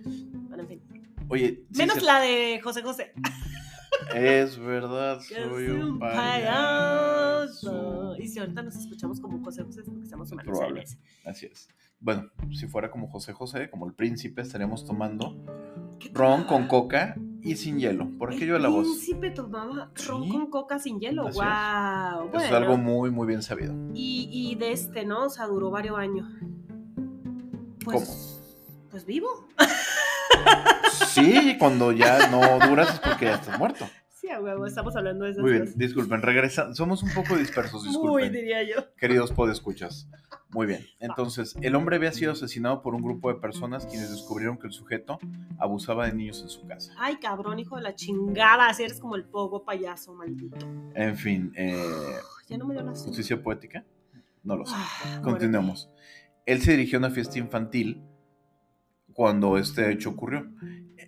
[0.49, 0.81] Bueno, en fin.
[1.29, 3.13] Oye, sí Menos se- la de José José.
[4.15, 5.99] Es verdad, soy un
[6.87, 8.17] payaso.
[8.19, 10.85] Y si ahorita nos escuchamos como José José es porque estamos humanos probable.
[11.25, 11.69] Así es.
[12.01, 15.37] Bueno, si fuera como José José, como el príncipe, estaríamos tomando
[15.99, 17.17] ¿Qué ron con coca
[17.47, 18.09] y sin hielo.
[18.19, 18.87] Por aquello de la voz.
[18.87, 20.31] príncipe tomaba ron Sí.
[20.31, 21.29] con coca sin hielo.
[21.29, 21.45] Así es.
[21.45, 22.29] wow.
[22.35, 23.75] Eso es algo muy, muy bien sabido.
[23.95, 25.25] y, y de este, ¿no?
[25.27, 26.29] O sea, duró varios años.
[27.85, 28.43] Pues,
[28.91, 29.29] Pues vivo.
[31.09, 33.87] Sí, cuando ya no duras es porque ya estás muerto.
[34.27, 35.79] Sí, a huevo, estamos hablando de esas Muy bien, cosas.
[35.79, 36.75] disculpen, regresa.
[36.75, 38.33] Somos un poco dispersos, Muy, disculpen.
[38.33, 38.93] diría yo.
[38.97, 40.09] Queridos podescuchas.
[40.51, 40.85] Muy bien.
[40.99, 44.73] Entonces, el hombre había sido asesinado por un grupo de personas quienes descubrieron que el
[44.73, 45.21] sujeto
[45.59, 46.93] abusaba de niños en su casa.
[46.99, 48.69] Ay, cabrón, hijo de la chingada.
[48.69, 50.57] Así eres como el pogo payaso, maldito.
[50.97, 51.77] En fin, eh,
[52.49, 53.85] Ya no me dio la justicia poética.
[54.43, 54.73] No lo sé.
[54.77, 55.89] Ah, Continuemos.
[56.47, 58.03] Él se dirigió a una fiesta infantil
[59.13, 60.49] cuando este hecho ocurrió.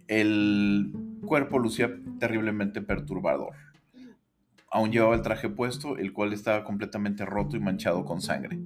[0.07, 0.93] El
[1.29, 3.55] cuerpo lucía terriblemente perturbador.
[4.71, 8.59] Aún llevaba el traje puesto, el cual estaba completamente roto y manchado con sangre.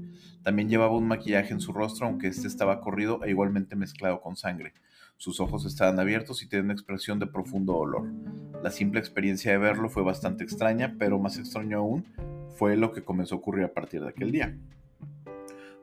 [0.42, 4.36] También llevaba un maquillaje en su rostro, aunque este estaba corrido e igualmente mezclado con
[4.36, 4.74] sangre.
[5.16, 8.10] Sus ojos estaban abiertos y tenían una expresión de profundo dolor.
[8.62, 12.04] La simple experiencia de verlo fue bastante extraña, pero más extraño aún
[12.56, 14.56] fue lo que comenzó a ocurrir a partir de aquel día.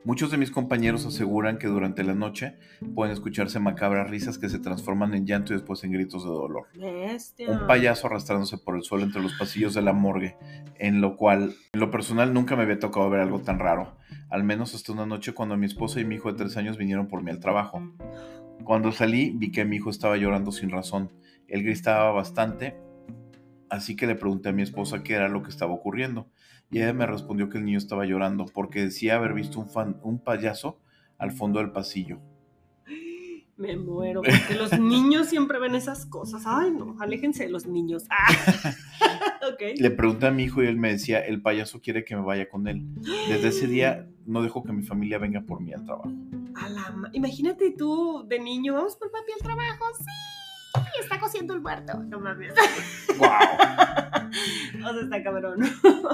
[0.02, 2.54] Muchos de mis compañeros aseguran que durante la noche
[2.94, 6.68] pueden escucharse macabras risas que se transforman en llanto y después en gritos de dolor.
[6.74, 7.50] Bestia.
[7.50, 10.36] Un payaso arrastrándose por el suelo entre los pasillos de la morgue,
[10.78, 13.98] en lo cual, en lo personal, nunca me había tocado ver algo tan raro,
[14.30, 17.06] al menos hasta una noche cuando mi esposa y mi hijo de tres años vinieron
[17.06, 17.82] por mí al trabajo.
[18.64, 21.12] Cuando salí, vi que mi hijo estaba llorando sin razón.
[21.46, 22.74] Él gritaba bastante,
[23.68, 26.30] así que le pregunté a mi esposa qué era lo que estaba ocurriendo.
[26.70, 29.98] Y ella me respondió que el niño estaba llorando porque decía haber visto un, fan-
[30.02, 30.78] un payaso
[31.18, 32.18] al fondo del pasillo.
[33.56, 36.44] Me muero, porque los niños siempre ven esas cosas.
[36.46, 38.06] Ay, no, aléjense de los niños.
[38.08, 38.28] Ah.
[39.76, 42.48] Le pregunté a mi hijo y él me decía, el payaso quiere que me vaya
[42.48, 42.86] con él.
[43.28, 46.10] Desde ese día no dejo que mi familia venga por mí al trabajo.
[46.54, 49.84] A la ma- Imagínate tú de niño, vamos por papi al trabajo.
[49.98, 50.04] Sí,
[51.00, 51.98] está cociendo el muerto.
[52.04, 52.54] No mames.
[53.18, 53.28] ¡Wow!
[53.28, 55.60] O sea, está cabrón.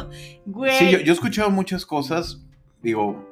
[0.47, 0.73] Güey.
[0.79, 2.43] Sí, yo, yo he escuchado muchas cosas,
[2.83, 3.27] digo,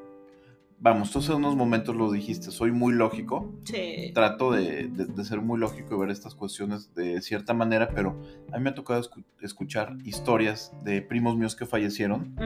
[0.81, 4.11] vamos, tú hace unos momentos lo dijiste, soy muy lógico, Sí.
[4.15, 8.21] trato de, de- de ser muy lógico y ver estas cuestiones de cierta manera, pero
[8.53, 12.37] a mí me ha tocado escu- escuchar historias de primos míos que fallecieron.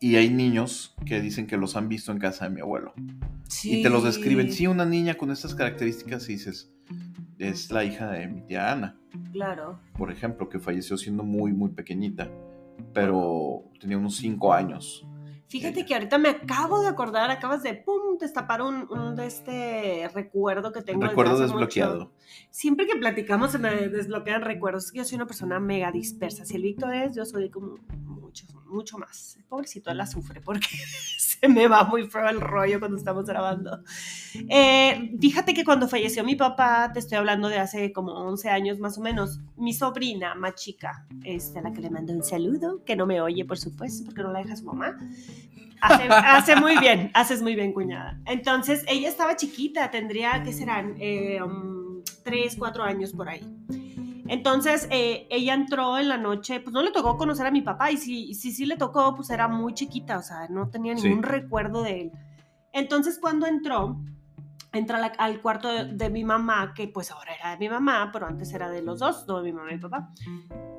[0.00, 2.94] Y hay niños que dicen que los han visto en casa de mi abuelo.
[3.48, 3.80] Sí.
[3.80, 6.72] Y te los describen, sí, una niña con estas características y dices,
[7.38, 8.98] es la hija de mi tía Ana,
[9.32, 9.80] Claro.
[9.96, 12.30] por ejemplo, que falleció siendo muy, muy pequeñita,
[12.92, 15.06] pero tenía unos 5 años.
[15.48, 20.08] Fíjate que ahorita me acabo de acordar, acabas de pum, destapar un, un de este
[20.14, 21.00] recuerdo que tengo.
[21.00, 21.98] desde Recuerdo hace desbloqueado.
[21.98, 22.12] mucho.
[22.50, 24.92] Siempre que platicamos se me desbloquean recuerdos.
[24.94, 26.44] Yo soy una persona mega dispersa.
[26.44, 27.74] Si el Víctor es, yo soy como
[28.30, 29.38] mucho, mucho más.
[29.48, 30.68] Pobrecito, la sufre porque
[31.18, 33.82] se me va muy feo el rollo cuando estamos grabando.
[34.48, 38.78] Eh, fíjate que cuando falleció mi papá, te estoy hablando de hace como 11 años
[38.78, 42.84] más o menos, mi sobrina más chica, este, a la que le mando un saludo,
[42.84, 44.96] que no me oye, por supuesto, porque no la deja su mamá.
[45.82, 48.20] Hace, hace muy bien, haces muy bien, cuñada.
[48.26, 50.94] Entonces, ella estaba chiquita, tendría, ¿qué serán?
[50.98, 53.40] Eh, um, tres, cuatro años por ahí.
[54.30, 57.90] Entonces, eh, ella entró en la noche, pues no le tocó conocer a mi papá,
[57.90, 61.08] y si sí, sí, le tocó, pues era muy chiquita, o sea, no tenía Sí.
[61.08, 62.12] ningún recuerdo de él.
[62.72, 64.00] Entonces, cuando entró,
[64.72, 68.10] entra la- al cuarto de, de mi mamá, que pues ahora era de mi mamá,
[68.12, 70.10] pero antes era de los dos, no de mi mamá y mi papá.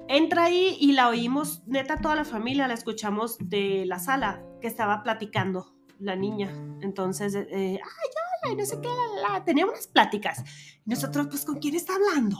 [0.07, 4.67] Entra ahí y la oímos, neta, toda la familia la escuchamos de la sala que
[4.67, 6.49] estaba platicando la niña.
[6.81, 8.09] Entonces, eh, ay,
[8.45, 9.43] hola, y no sé qué, la, la.
[9.43, 10.41] tenía unas pláticas.
[10.85, 12.37] Y nosotros, pues, ¿con quién está hablando?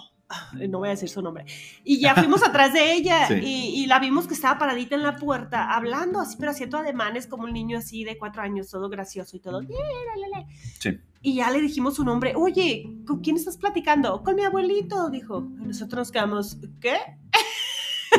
[0.70, 1.46] No voy a decir su nombre.
[1.84, 3.36] Y ya fuimos atrás de ella Sí.
[3.42, 7.28] y, y la vimos que estaba paradita en la puerta, hablando así, pero haciendo ademanes
[7.28, 9.62] como un niño así de cuatro años, todo gracioso y todo.
[10.80, 11.00] Sí.
[11.24, 12.34] Y ya le dijimos su nombre.
[12.36, 14.24] Oye, ¿con quién estás platicando?
[14.24, 15.48] Con mi abuelito, dijo.
[15.62, 16.96] Y nosotros nos quedamos, ¿qué?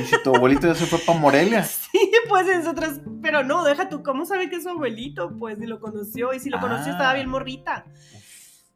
[0.00, 1.64] Y si tu abuelito ya se fue para Morelia.
[1.92, 5.36] Sí, pues nosotros, pero no, deja tú, ¿cómo sabe que es su abuelito?
[5.38, 6.92] Pues ni lo conoció, y si lo conoció Ah.
[6.92, 7.84] estaba bien morrita.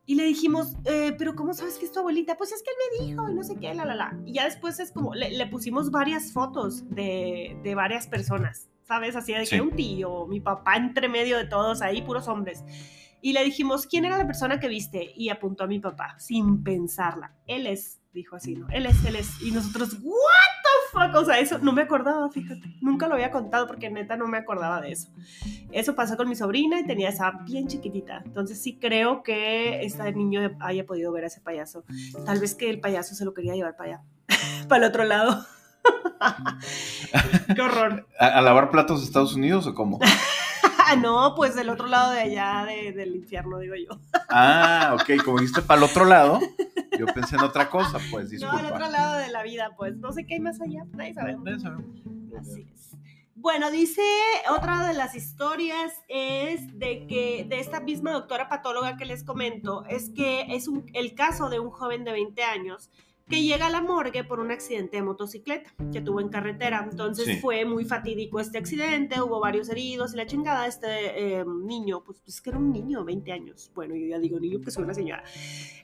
[0.09, 2.37] Y le dijimos, eh, pero ¿cómo sabes que es tu abuelita?
[2.37, 4.16] Pues es que él me dijo, y no sé qué, la, la, la.
[4.25, 9.16] Y ya después es como, le, le pusimos varias fotos de, de varias personas, ¿sabes?
[9.16, 9.57] Así de Sí.
[9.57, 12.62] que un tío, mi papá entre medio de todos ahí, puros hombres.
[13.21, 15.11] Y le dijimos, ¿quién era la persona que viste?
[15.16, 17.35] Y apuntó a mi papá, sin pensarla.
[17.49, 18.69] Él es, dijo así, ¿no?
[18.71, 19.42] Él es, él es.
[19.42, 20.56] Y nosotros, ¿what
[20.92, 21.14] fuck?
[21.14, 22.77] O sea, eso no me acordaba, fíjate.
[22.81, 25.09] Nunca lo había contado porque neta no me acordaba de eso.
[25.72, 28.22] Eso pasó con mi sobrina y tenía esa bien chiquitita.
[28.25, 31.85] Entonces sí creo que este niño haya podido ver a ese payaso.
[32.25, 34.03] Tal vez que el payaso se lo quería llevar para allá.
[34.68, 35.44] para el otro lado.
[37.55, 38.07] Qué horror.
[38.18, 39.99] ¿A, lavar platos de Estados Unidos o cómo?
[40.94, 43.99] no, pues del otro lado de allá del infierno, digo yo.
[44.29, 46.38] ah, ok, como dijiste para el otro lado,
[46.96, 48.62] yo pensé en otra cosa, pues disculpa.
[48.62, 51.14] No, al otro lado de la vida, pues no sé qué hay más allá, nadie
[51.14, 51.37] sabe.
[52.38, 52.77] Así es.
[53.35, 54.03] Bueno, dice
[54.51, 59.85] otra de las historias es de que de esta misma doctora patóloga que les comento,
[59.88, 62.90] es que es el caso de un joven de 20 años
[63.28, 66.86] que llega a la morgue por un accidente de motocicleta que tuvo en carretera.
[66.88, 72.04] Entonces fue muy fatídico este accidente, hubo varios heridos y la chingada, este em, niño,
[72.04, 73.70] pues, pues que era un niño, 20 años.
[73.74, 75.24] Bueno, yo ya digo niño, que soy una señora.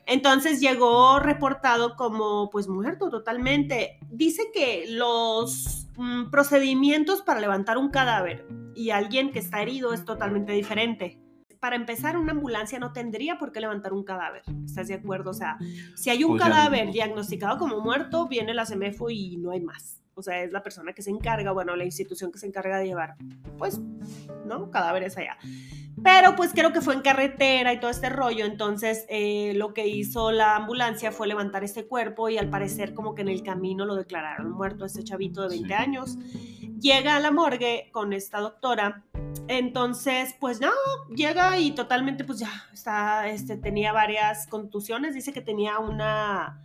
[0.05, 3.99] Entonces llegó reportado como pues muerto totalmente.
[4.09, 10.05] Dice que los mm, procedimientos para levantar un cadáver y alguien que está herido es
[10.05, 11.22] totalmente diferente
[11.63, 14.41] para empezar, una ambulancia no tendría por qué levantar un cadáver.
[14.65, 15.29] ¿Estás de acuerdo?
[15.31, 15.57] O sea,
[15.95, 20.01] si hay un cadáver diagnosticado como muerto, viene la CEMEFO y no hay más.
[20.13, 22.87] O sea, es la persona que se encarga, bueno, la institución que se encarga de
[22.87, 23.15] llevar,
[23.57, 23.79] pues,
[24.45, 24.71] ¿no?
[24.71, 25.37] Cadáveres allá.
[26.03, 29.87] Pero pues creo que fue en carretera y todo este rollo, entonces eh, lo que
[29.87, 33.85] hizo la ambulancia fue levantar este cuerpo y al parecer como que en el camino
[33.85, 36.17] lo declararon muerto este chavito de 20 años.
[36.83, 39.05] Llega a la morgue con esta doctora,
[39.47, 40.69] entonces pues no,
[41.15, 46.61] llega y totalmente pues ya está, este, tenía varias contusiones, dice que tenía una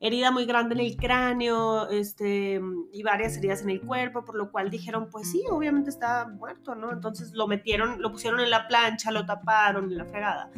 [0.00, 2.60] herida muy grande en el cráneo este,
[2.92, 6.74] y varias heridas en el cuerpo, por lo cual dijeron, pues sí, obviamente está muerto,
[6.74, 6.90] ¿no?
[6.90, 10.50] Entonces lo metieron, lo pusieron en la plancha, lo taparon en la fregada.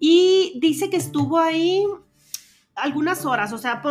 [0.00, 1.86] Y dice que estuvo ahí
[2.74, 3.82] algunas horas, o sea,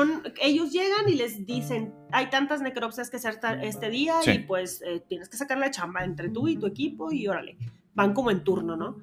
[0.41, 5.03] ellos llegan y les dicen, hay tantas necropsias que hacer este día y pues eh,
[5.07, 7.57] tienes que sacar la chamba entre tú y tu equipo y órale
[7.93, 8.97] van como en turno, ¿no?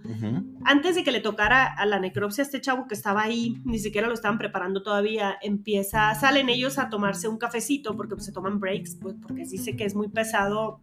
[0.64, 4.08] Antes de que le tocara a la necropsia este chavo que estaba ahí, ni siquiera
[4.08, 8.60] lo estaban preparando todavía, empieza, salen ellos a tomarse un cafecito porque pues, se toman
[8.60, 10.80] breaks, pues porque dice que es muy pesado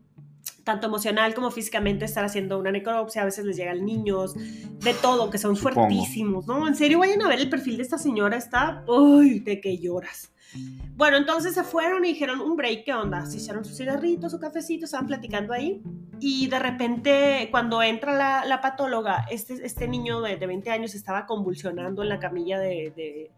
[0.66, 5.30] tanto emocional como físicamente estar haciendo una necropsia, a veces les llegan niños, de todo,
[5.30, 6.68] que son fuertísimos, ¿no?
[6.68, 10.32] En serio, vayan a ver el perfil de esta señora, está, uy, de que lloras.
[10.96, 13.26] Bueno, entonces se fueron y dijeron un break, ¿qué onda?
[13.26, 15.84] Se hicieron su cigarrito, su cafecito, estaban platicando ahí.
[16.20, 22.02] Y de repente, cuando entra la, patóloga, este, este niño de, 20 años estaba convulsionando
[22.02, 23.30] en la camilla de,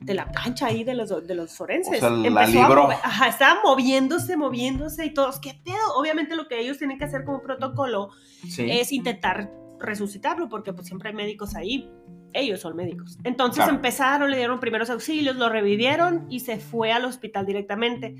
[0.00, 1.96] la plancha ahí de los, de los forenses.
[1.96, 2.90] O sea, la libró.
[2.90, 5.94] Ajá, estaba moviéndose, moviéndose y todos, ¿qué pedo?
[5.96, 8.10] Obviamente lo que ellos tienen que hacer como protocolo
[8.58, 11.90] es intentar resucitarlo, porque pues siempre hay médicos ahí
[12.36, 13.18] ellos son médicos.
[13.24, 18.14] Entonces empezaron, le dieron primeros auxilios, lo revivieron y se fue al hospital directamente.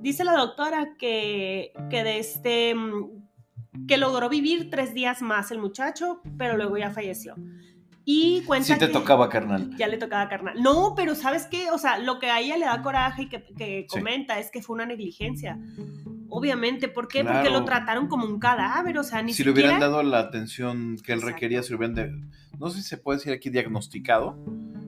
[0.00, 2.74] Dice la doctora que, que de este
[3.86, 7.34] que logró vivir tres días más el muchacho, pero luego ya falleció.
[8.08, 9.76] Y cuenta sí te tocaba carnal.
[9.76, 10.62] Ya le tocaba carnal.
[10.62, 11.72] No, pero ¿sabes qué?
[11.72, 14.74] O sea, lo que a ella le da coraje y que, comenta es que fue
[14.74, 15.58] una negligencia.
[16.28, 17.24] Obviamente, ¿por qué?
[17.24, 20.98] Porque lo trataron como un cadáver, o sea, ni Si le hubieran dado la atención
[21.04, 21.96] que él requería, si lo hubieran...
[21.96, 22.12] De...
[22.60, 24.38] No sé si se puede decir aquí diagnosticado.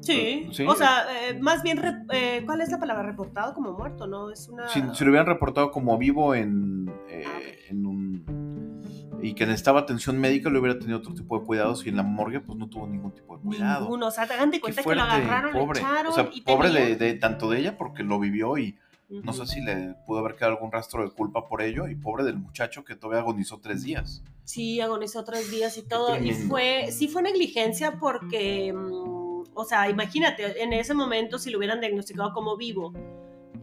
[0.00, 3.02] Sí, o sea, eh, más bien, eh, ¿cuál es la palabra?
[3.02, 4.30] Reportado como muerto, ¿no?
[4.30, 4.68] Es una...
[4.68, 8.57] Si, lo hubieran reportado como vivo en, eh, en un
[9.22, 12.02] y que necesitaba atención médica, le hubiera tenido otro tipo de cuidados y en la
[12.02, 13.82] morgue pues no tuvo ningún tipo de cuidado.
[13.82, 15.80] Ninguno, o sea, hagan de cuenta que lo agarraron, pobre.
[15.80, 18.76] echaron o sea, pobre de, tanto de ella porque lo vivió y
[19.08, 22.24] no sé si le pudo haber quedado algún rastro de culpa por ello y pobre
[22.24, 24.22] del muchacho que todavía agonizó tres días.
[24.44, 29.88] Sí, agonizó tres días y todo y fue, sí fue negligencia porque, mm, o sea,
[29.88, 32.92] imagínate, en ese momento si lo hubieran diagnosticado como vivo,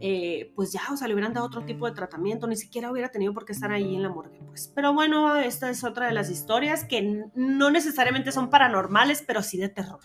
[0.00, 3.10] eh, pues ya, o sea, le hubieran dado otro tipo de tratamiento, ni siquiera hubiera
[3.10, 4.70] tenido por qué estar ahí en la morgue, pues.
[4.74, 9.58] Pero bueno, esta es otra de las historias que no necesariamente son paranormales, pero sí
[9.58, 10.00] de terror.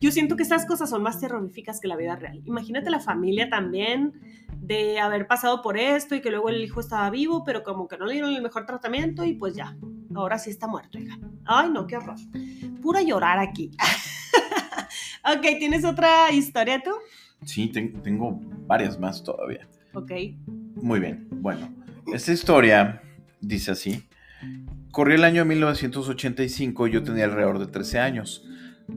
[0.00, 2.40] Yo siento que estas cosas son más terroríficas que la vida real.
[2.44, 4.20] Imagínate la familia también
[4.62, 7.98] de haber pasado por esto y que luego el hijo estaba vivo, pero como que
[7.98, 9.76] no le dieron el mejor tratamiento y pues ya,
[10.14, 10.98] ahora sí está muerto,
[11.44, 12.16] Ay, no, qué horror.
[12.80, 13.72] Pura llorar aquí.
[15.24, 16.92] ok, ¿tienes otra historia tú?
[17.44, 19.68] Sí, tengo varias más todavía.
[19.94, 20.12] Ok.
[20.76, 21.28] Muy bien.
[21.30, 21.74] Bueno,
[22.12, 23.02] esta historia
[23.40, 24.08] dice así.
[24.90, 28.46] Corría el año 1985 y yo tenía alrededor de 13 años.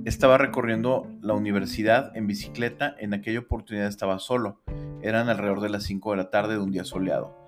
[0.03, 2.95] Estaba recorriendo la universidad en bicicleta.
[2.99, 4.62] En aquella oportunidad estaba solo.
[5.02, 7.48] Eran alrededor de las 5 de la tarde de un día soleado.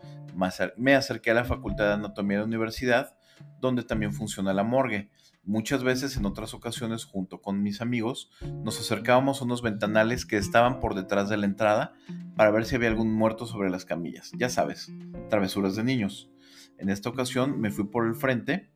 [0.78, 3.18] Me acerqué a la Facultad de Anatomía de la universidad,
[3.60, 5.10] donde también funciona la morgue.
[5.48, 8.30] Muchas veces en otras ocasiones junto con mis amigos
[8.66, 11.94] nos acercábamos a unos ventanales que estaban por detrás de la entrada
[12.36, 14.34] para ver si había algún muerto sobre las camillas.
[14.38, 14.92] Ya sabes,
[15.30, 16.30] travesuras de niños.
[16.78, 18.70] En esta ocasión me fui por el frente,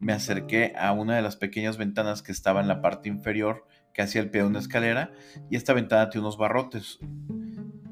[0.00, 4.02] me acerqué a una de las pequeñas ventanas que estaba en la parte inferior que
[4.02, 5.12] hacía el pie de una escalera
[5.48, 6.98] y esta ventana tiene unos barrotes.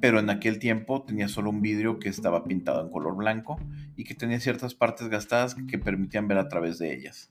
[0.03, 3.59] pero en aquel tiempo tenía solo un vidrio que estaba pintado en color blanco
[3.97, 7.31] y que tenía ciertas partes gastadas que permitían ver a través de ellas.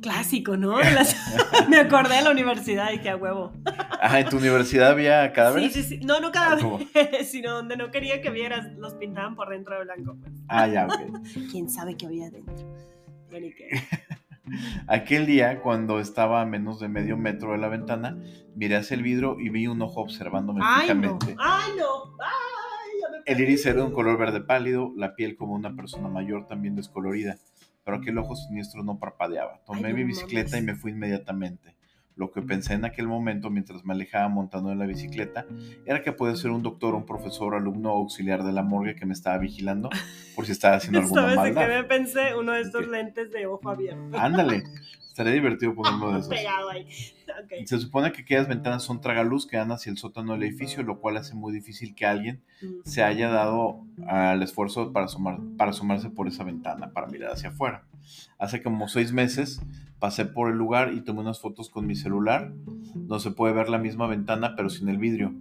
[0.00, 0.76] Clásico, ¿no?
[1.68, 3.52] Me acordé de la universidad y que a huevo.
[4.00, 5.72] Ah, ¿en tu universidad había cadáveres?
[5.72, 6.04] Sí, sí, sí.
[6.04, 6.88] No, no cadáveres,
[7.30, 10.16] sino donde no quería que vieras, los pintaban por dentro de blanco.
[10.20, 10.32] Pues.
[10.48, 11.20] Ah, ya, ok.
[11.50, 12.54] ¿Quién sabe qué había dentro?
[14.86, 18.16] Aquel día, cuando estaba a menos de medio metro de la ventana,
[18.54, 21.34] miré hacia el vidrio y vi un ojo observándome fijamente.
[21.38, 22.14] ¡Ay, no!
[22.20, 23.22] ¡Ay, no!
[23.26, 26.76] el iris era de un color verde pálido, la piel como una persona mayor también
[26.76, 27.38] descolorida
[27.86, 29.60] pero aquel ojo siniestro no parpadeaba.
[29.64, 31.76] Tomé mi bicicleta y me fui inmediatamente.
[32.16, 35.46] Lo que pensé en aquel momento mientras me alejaba montando en la bicicleta
[35.84, 39.06] era que puede ser un doctor, un profesor, alumno o auxiliar de la morgue que
[39.06, 39.88] me estaba vigilando
[40.34, 41.62] por si estaba haciendo alguna ¿Sabes maldad.
[41.62, 42.34] ¿Sabes qué me pensé?
[42.34, 44.18] Uno de estos lentes de ojo abierto.
[44.18, 44.64] Ándale.
[45.16, 46.28] Estaría divertido ponerlo de esos.
[46.28, 46.86] Pegado ahí.
[47.44, 47.66] Okay.
[47.66, 51.00] Se supone que aquellas ventanas son tragaluz que dan hacia el sótano del edificio, lo
[51.00, 52.42] cual hace muy difícil que alguien
[52.84, 57.48] se haya dado al esfuerzo para, asomar, para asomarse por esa ventana, para mirar hacia
[57.48, 57.84] afuera.
[58.38, 59.62] Hace como seis meses
[59.98, 62.52] pasé por el lugar y tomé unas fotos con mi celular.
[62.94, 65.32] No se puede ver la misma ventana, pero sin el vidrio.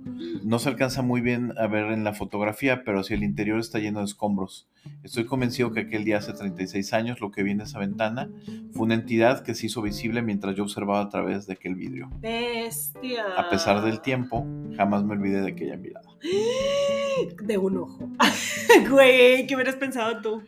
[0.41, 3.79] No se alcanza muy bien a ver en la fotografía, pero si el interior está
[3.79, 4.69] lleno de escombros.
[5.03, 8.29] Estoy convencido que aquel día hace 36 años lo que vi en esa ventana
[8.73, 12.09] fue una entidad que se hizo visible mientras yo observaba a través de aquel vidrio.
[12.19, 13.23] Bestia.
[13.37, 16.09] A pesar del tiempo, jamás me olvidé de aquella mirada.
[17.43, 18.09] De un ojo.
[18.89, 20.43] Güey, ¿qué hubieras pensado tú?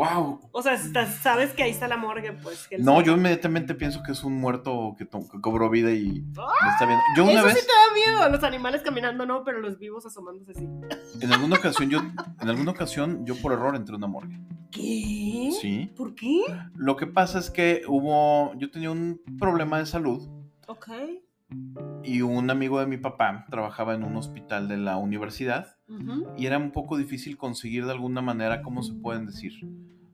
[0.00, 0.40] ¡Wow!
[0.52, 2.70] O sea, sabes que ahí está la morgue, pues.
[2.78, 6.86] no, yo inmediatamente pienso que es un muerto que, que cobró vida y me está
[6.86, 7.04] viendo.
[7.18, 7.58] Yo una Eso vez.
[7.58, 10.66] sí te da miedo, los animales caminando no, pero los vivos asomándose así.
[11.20, 11.98] En alguna ocasión, yo,
[12.40, 14.40] en alguna ocasión, yo por error entré a una morgue.
[14.70, 15.50] ¿Qué?
[15.60, 15.92] Sí.
[15.94, 16.44] ¿Por qué?
[16.76, 18.54] Lo que pasa es que hubo.
[18.56, 20.26] Yo tenía un problema de salud.
[20.66, 20.88] Ok.
[22.02, 25.76] Y un amigo de mi papá trabajaba en un hospital de la universidad.
[25.88, 26.34] Uh -huh.
[26.38, 29.52] Y era un poco difícil conseguir de alguna manera, ¿cómo se pueden decir?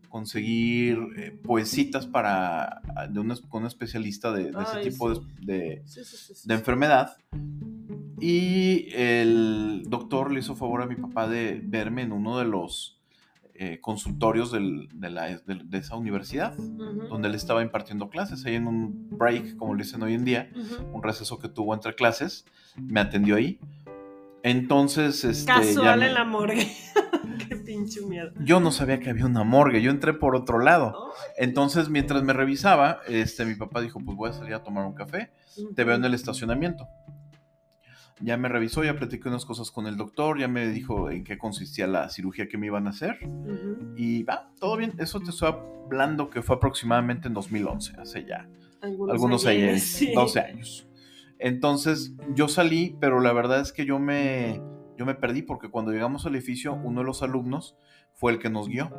[0.09, 2.81] Conseguir eh, citas para
[3.11, 5.21] de una, con un especialista de, de ese tipo sí.
[5.41, 7.17] de, de, sí, sí, de, enfermedad.
[8.21, 12.97] Y el doctor le hizo favor a mi papá de verme en uno de los
[13.59, 17.09] eh, consultorios del, de, la, de, esa universidad, uh -huh.
[17.09, 20.51] donde él estaba impartiendo clases, ahí en un break, como le dicen hoy en día,
[20.55, 20.93] uh -huh.
[20.93, 22.45] un receso que tuvo entre clases,
[22.77, 23.59] me atendió ahí.
[24.43, 26.07] Entonces, este, Casual me...
[26.07, 26.71] en la morgue.
[27.49, 28.31] Qué pinche miedo.
[28.41, 30.93] Yo no sabía que había una morgue, yo entré por otro lado.
[30.95, 34.87] Oh, Entonces, mientras me revisaba, este, mi papá dijo, pues voy a salir a tomar
[34.87, 35.75] un café, uh -huh.
[35.75, 36.87] te veo en el estacionamiento.
[38.21, 41.37] Ya me revisó, ya platiqué unas cosas con el doctor, ya me dijo en qué
[41.37, 43.19] consistía la cirugía que me iban a hacer.
[43.23, 43.95] Uh -huh.
[43.97, 44.95] Y va, todo bien.
[44.99, 48.49] Eso te estoy hablando que fue aproximadamente en 2011, hace ya
[48.81, 50.13] algunos, algunos años, años, sí.
[50.13, 50.89] 12 años.
[51.39, 54.63] Entonces yo salí, pero la verdad es que yo me,
[54.97, 57.77] yo me perdí porque cuando llegamos al edificio, uno de los alumnos
[58.15, 58.91] fue el que nos guió.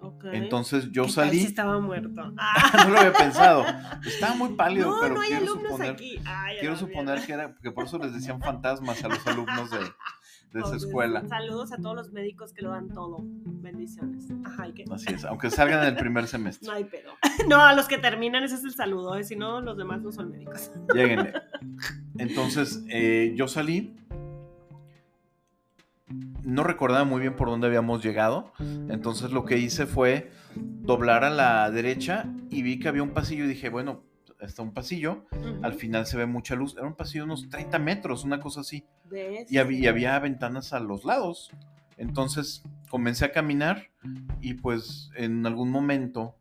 [0.00, 0.30] Okay.
[0.34, 1.40] Entonces yo ¿Qué salí.
[1.40, 2.32] Estaba muerto.
[2.38, 3.64] Ah, no lo había pensado.
[4.06, 6.20] Estaba muy pálido, no, pero no hay quiero alumnos suponer, aquí.
[6.24, 9.78] Ay, quiero suponer que era, porque por eso les decían fantasmas a los alumnos de,
[10.52, 11.26] de esa escuela.
[11.28, 13.18] Saludos a todos los médicos que lo dan todo.
[13.20, 14.26] Bendiciones.
[14.92, 16.66] Así es, aunque salgan en el primer semestre.
[16.66, 17.12] No hay pedo.
[17.48, 19.24] No, a los que terminan ese es el saludo, ¿eh?
[19.24, 20.70] si no, los demás no son médicos.
[20.92, 21.32] Lléguenle.
[22.18, 23.94] Entonces, eh, yo salí.
[26.48, 28.54] No recordaba muy bien por dónde habíamos llegado.
[28.88, 33.44] Entonces lo que hice fue doblar a la derecha y vi que había un pasillo
[33.44, 34.02] y dije, bueno,
[34.40, 35.26] está un pasillo.
[35.30, 35.60] Uh -huh.
[35.62, 36.74] Al final se ve mucha luz.
[36.74, 38.86] Era un pasillo de unos 30 metros, una cosa así.
[39.10, 39.52] ¿Ves?
[39.52, 41.50] Y había, y había ventanas a los lados.
[41.98, 43.90] Entonces comencé a caminar
[44.40, 46.37] y pues en algún momento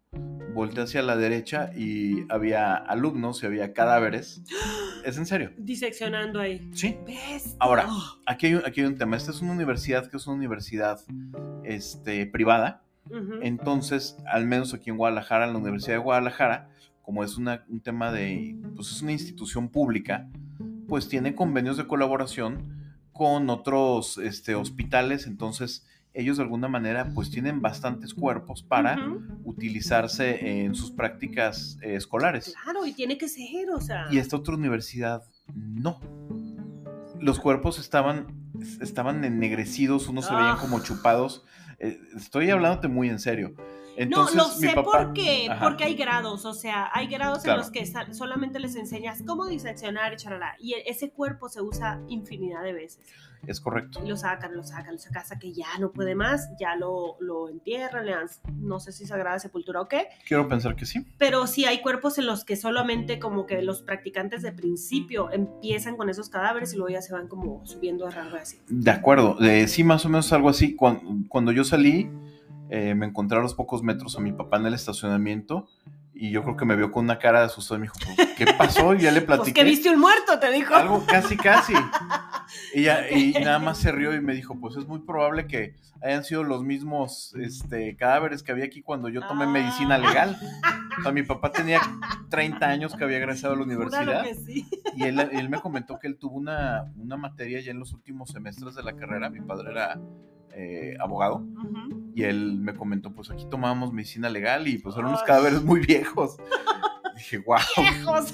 [0.53, 4.41] volteé hacia la derecha y había alumnos y había cadáveres.
[5.05, 5.51] ¿Es en serio?
[5.57, 6.69] Diseccionando ahí.
[6.73, 6.97] Sí.
[7.59, 7.87] Ahora,
[8.25, 9.15] aquí hay, un- aquí hay un tema.
[9.17, 10.99] Esta es una universidad que es una universidad
[11.63, 12.83] este, privada.
[13.41, 16.69] Entonces, al menos aquí en Guadalajara, en la Universidad de Guadalajara,
[17.03, 20.27] como es una- un tema de, pues es una institución pública,
[20.89, 25.25] pues tiene convenios de colaboración con otros este, hospitales.
[25.25, 25.87] Entonces,
[26.17, 28.97] ellos de alguna manera, pues tienen bastantes cuerpos para
[29.43, 32.53] utilizarse en sus prácticas eh, escolares.
[32.63, 34.07] Claro, y tiene que ser, o sea.
[34.11, 35.23] Y esta otra universidad,
[35.55, 35.99] no.
[37.19, 38.27] Los cuerpos estaban,
[38.81, 40.61] estaban ennegrecidos, unos se veían Ah.
[40.61, 41.43] como chupados.
[41.79, 43.53] Eh, estoy hablándote muy en serio.
[43.95, 45.63] Entonces, no, lo mi sé papá- porque, Ajá.
[45.67, 47.61] porque hay grados, o sea, hay grados Claro.
[47.61, 50.17] en los que solamente les enseñas cómo diseccionar y
[50.59, 52.99] y e- ese cuerpo se usa infinidad de veces.
[53.45, 54.01] Es correcto.
[54.03, 57.17] Y lo sacan, lo sacan, lo sacan, hasta que ya no puede más, ya lo,
[57.19, 61.05] lo entierran, le dan, no sé si sagrada sepultura o qué, Quiero pensar que sí.
[61.17, 65.97] pero sí hay cuerpos en los que solamente como que los practicantes de principio empiezan
[65.97, 68.59] con esos cadáveres y luego ya se van como subiendo de rango así.
[68.67, 69.37] De acuerdo.
[69.41, 70.75] Eh, sí, más o menos algo así.
[70.75, 72.09] Cuando, cuando yo salí,
[72.69, 75.67] eh, me encontré a los pocos metros a mi papá en el estacionamiento.
[76.19, 78.29] Y yo creo que me vio con una cara de asustado y me dijo, "¿Pero
[78.35, 78.93] ¿qué pasó?
[78.95, 79.61] Y ya le Pues platiqué.
[79.61, 80.73] que viste un muerto, te dijo.
[80.73, 81.73] Algo casi, casi.
[82.73, 85.75] Y, ya- y nada más se rió y me dijo, pues es muy probable que
[86.01, 89.47] hayan sido los mismos este, cadáveres que había aquí cuando yo tomé Ah.
[89.49, 90.37] medicina legal.
[90.97, 91.79] O sea, mi papá tenía
[92.29, 94.65] 30 años que había egresado a la universidad que sí.
[94.95, 98.29] y él, él me comentó que él tuvo una, una materia ya en los últimos
[98.29, 99.29] semestres de la carrera.
[99.29, 99.99] Mi padre era
[100.53, 101.96] eh, abogado Ujú.
[102.17, 105.81] Y él me comentó, pues aquí tomábamos medicina legal y pues eran unos cadáveres muy
[105.81, 106.37] viejos.
[107.15, 107.59] dije, wow.
[107.77, 108.33] viejos.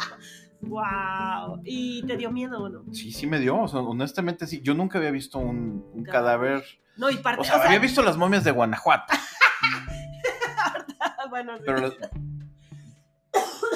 [0.62, 1.60] wow.
[1.64, 2.94] ¿Y te dio miedo o no?
[2.94, 4.62] Sí, sí me dio, o sea, honestamente sí.
[4.62, 6.64] Yo nunca había visto un, un cadáver.
[6.96, 9.12] No, y parte, O sea, había visto las momias de Guanajuato,
[11.28, 11.62] bueno, sí.
[11.66, 11.92] pero, las-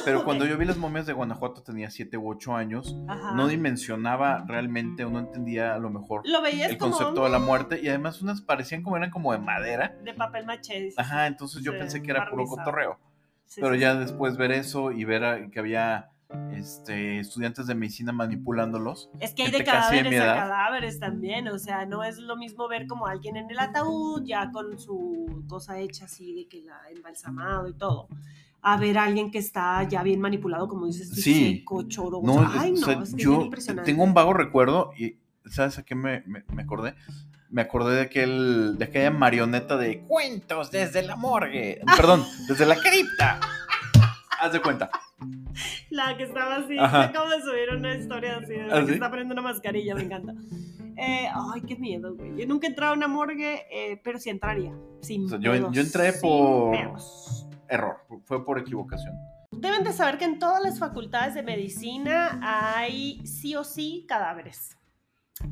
[0.09, 3.33] pero cuando yo vi las momias de Guanajuato tenía 7 u 8 años, Ajá.
[3.35, 7.31] no dimensionaba realmente o no entendía a lo mejor lo veías el como concepto de
[7.31, 9.97] la muerte y además unas parecían como eran como de madera.
[10.05, 10.91] de papel maché.
[10.97, 12.65] Ajá, entonces yo pensé que era puro barnizado.
[12.65, 12.99] cotorreo.
[13.47, 13.99] Sí, Pero sí, ya sí.
[14.01, 16.11] después ver eso y ver a- que había
[16.53, 19.09] este, estudiantes de medicina manipulándolos.
[19.19, 22.87] Es que hay de cadáveres a cadáveres también, o sea, no es lo mismo ver
[22.87, 27.67] como alguien en el ataúd, ya con su cosa hecha así, de que la embalsamado
[27.69, 28.09] y todo,
[28.63, 31.65] a ver a alguien que está ya bien manipulado, como dices, Sí.
[31.89, 33.91] choro, No, ay o no, sea, es que yo impresionante.
[33.91, 36.95] tengo un vago recuerdo y ¿sabes a qué me, me- me acordé?
[37.51, 42.77] Me acordé de aquel de aquella marioneta de cuentos desde la morgue, perdón, desde la
[42.77, 43.41] cripta.
[44.41, 44.91] Haz de cuenta.
[45.91, 47.05] La que estaba así, Ajá.
[47.05, 48.93] acabo de subir una historia así, de la ¿Ah, que sí?
[48.93, 50.35] está poniendo una mascarilla, me encanta.
[50.97, 52.37] Eh, ay, qué miedo, güey.
[52.37, 54.73] Yo nunca he entrado a una morgue, eh, pero sí entraría.
[55.01, 57.48] Sin O sea, yo- entré por- pedos.
[57.69, 59.15] Error, fue por equivocación.
[59.51, 64.77] Deben de saber que en todas las facultades de medicina hay sí o sí cadáveres.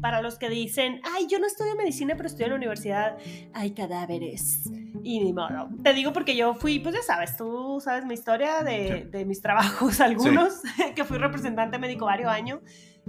[0.00, 3.16] Para los que dicen, ay, yo no estudio medicina, pero estudio en la universidad,
[3.54, 4.68] hay cadáveres.
[5.04, 5.68] Y ni modo.
[5.84, 9.08] Te digo porque yo fui, pues ya sabes, tú sabes mi historia de, Sí.
[9.10, 10.60] de mis trabajos, algunos,
[10.96, 12.60] que fui representante médico varios años.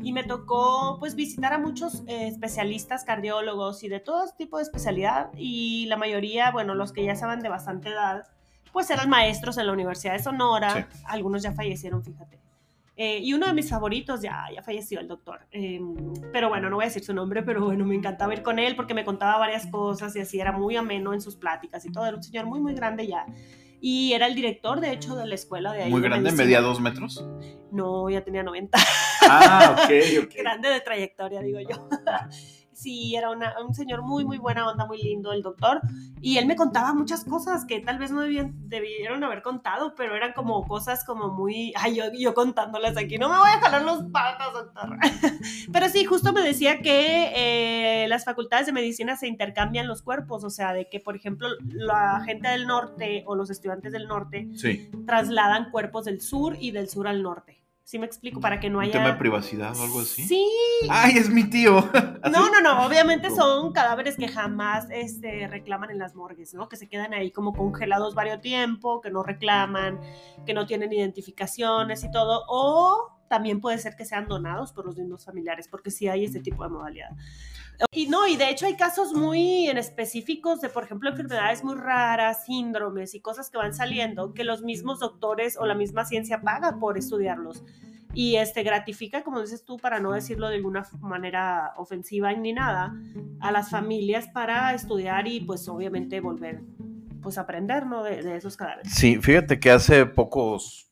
[0.03, 4.63] Y me tocó, pues, visitar a muchos eh, especialistas, cardiólogos y de todo tipo de
[4.63, 5.31] especialidad.
[5.35, 8.25] Y la mayoría, bueno, los que ya estaban de bastante edad,
[8.77, 10.87] pues eran maestros en la Universidad de Sonora.
[10.91, 10.99] Sí.
[11.07, 12.39] Algunos ya fallecieron, fíjate.
[12.95, 15.47] Eh, y uno de mis favoritos ya, ya falleció, el doctor.
[15.49, 15.81] Eh,
[16.31, 18.75] pero bueno, no voy a decir su nombre, pero bueno, me encantaba ir con él
[18.75, 22.05] porque me contaba varias cosas y así era muy ameno en sus pláticas y todo.
[22.05, 23.25] Era un señor muy, muy grande ya.
[23.81, 25.89] Y era el director, de hecho, de la escuela de ahí.
[25.89, 26.43] Muy de grande, medicina.
[26.43, 27.25] medía dos metros.
[27.71, 28.77] No, ya tenía 90.
[29.23, 29.91] Ah, ok,
[30.23, 30.33] ok.
[30.37, 31.89] grande de trayectoria, digo yo.
[32.77, 35.81] Sí, era una- un señor muy, muy buena onda, muy lindo el doctor.
[36.21, 40.15] Y él me contaba muchas cosas que tal vez no debían, debieron haber contado, pero
[40.15, 41.73] eran como cosas como muy...
[41.75, 44.95] Ay, yo, yo contándoles aquí, no me voy a jalar los patas, doctor.
[45.73, 50.43] Pero sí, justo me decía que eh, las facultades de medicina se intercambian los cuerpos,
[50.43, 54.49] o sea, de que, por ejemplo, la gente del norte o los estudiantes del norte
[54.55, 57.59] Sí, trasladan cuerpos del sur y del sur al norte.
[57.87, 58.41] ¿Sí me explico?
[58.41, 58.91] Para que no un haya...
[58.91, 60.21] tema de privacidad o algo así.
[60.27, 60.45] Sí,
[60.89, 61.89] Ay, es mi tío.
[62.29, 66.67] No, no, no, obviamente son cadáveres que jamás este, reclaman en las morgues, ¿no?
[66.67, 70.01] Que se quedan ahí como congelados varios tiempo, que no reclaman,
[70.45, 74.97] que no tienen identificaciones y todo, o también puede ser que sean donados por los
[74.97, 77.11] mismos familiares, porque sí hay este tipo de modalidad.
[77.91, 81.75] Y no, y de hecho hay casos muy en específicos de, por ejemplo, enfermedades muy
[81.75, 86.41] raras, síndromes y cosas que van saliendo que los mismos doctores o la misma ciencia
[86.41, 87.63] paga por estudiarlos
[88.13, 92.95] y este gratifica, como dices tú, para no decirlo de alguna manera ofensiva ni nada,
[93.39, 96.63] a las familias para estudiar y pues obviamente volver
[97.21, 98.03] pues a aprender, ¿no?
[98.03, 98.91] De, de esos cadáveres.
[98.91, 100.89] Sí, fíjate que hace pocos,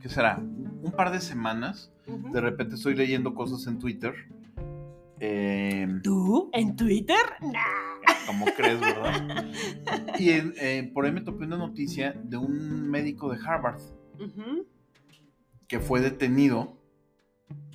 [0.00, 0.38] ¿qué será?
[0.38, 2.32] Un par de semanas, Ujú.
[2.32, 4.14] de repente estoy leyendo cosas en Twitter.
[5.20, 6.50] Eh, ¿Tú?
[6.52, 7.16] ¿En Twitter?
[7.40, 8.26] Nah.
[8.26, 9.44] como crees, ¿verdad?
[10.18, 13.80] Y en- eh, por ahí me topé una noticia de un médico de Harvard
[15.68, 16.78] que fue detenido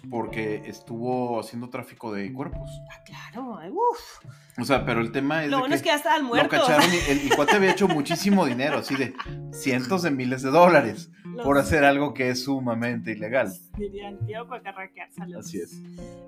[0.09, 2.69] porque estuvo haciendo tráfico de cuerpos.
[2.91, 4.19] Ah, claro, ay, uf.
[4.57, 6.27] O sea, pero el tema es Lo de bueno que es que ya estaban lo
[6.29, 6.61] muertos.
[6.61, 9.13] cacharon y el, el cuate había hecho muchísimo dinero, así de
[9.51, 13.51] cientos de miles de dólares Los- por hacer algo que es sumamente ilegal.
[13.77, 15.47] Diría el tío Cuacarraquear, saludos.
[15.47, 15.81] Así es.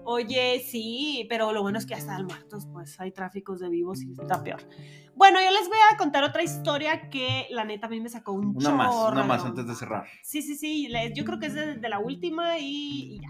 [0.03, 4.01] Oye, sí, pero lo bueno es que ya están muertos, pues hay tráficos de vivos
[4.03, 4.59] y está peor.
[5.15, 8.33] Bueno, yo les voy a contar otra historia que la neta a mí me sacó
[8.33, 10.05] un Una más, una más antes de cerrar.
[10.21, 13.29] Sí, sí, sí, yo creo que es de, de la última y, y ya.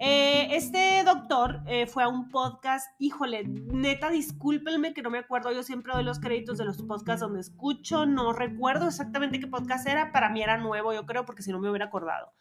[0.00, 5.52] Eh, este doctor eh, fue a un podcast, híjole, neta, discúlpenme que no me acuerdo,
[5.52, 9.86] yo siempre doy los créditos de los podcasts donde escucho, no recuerdo exactamente qué podcast
[9.88, 12.32] era, para mí era nuevo, yo creo, porque si no me hubiera acordado.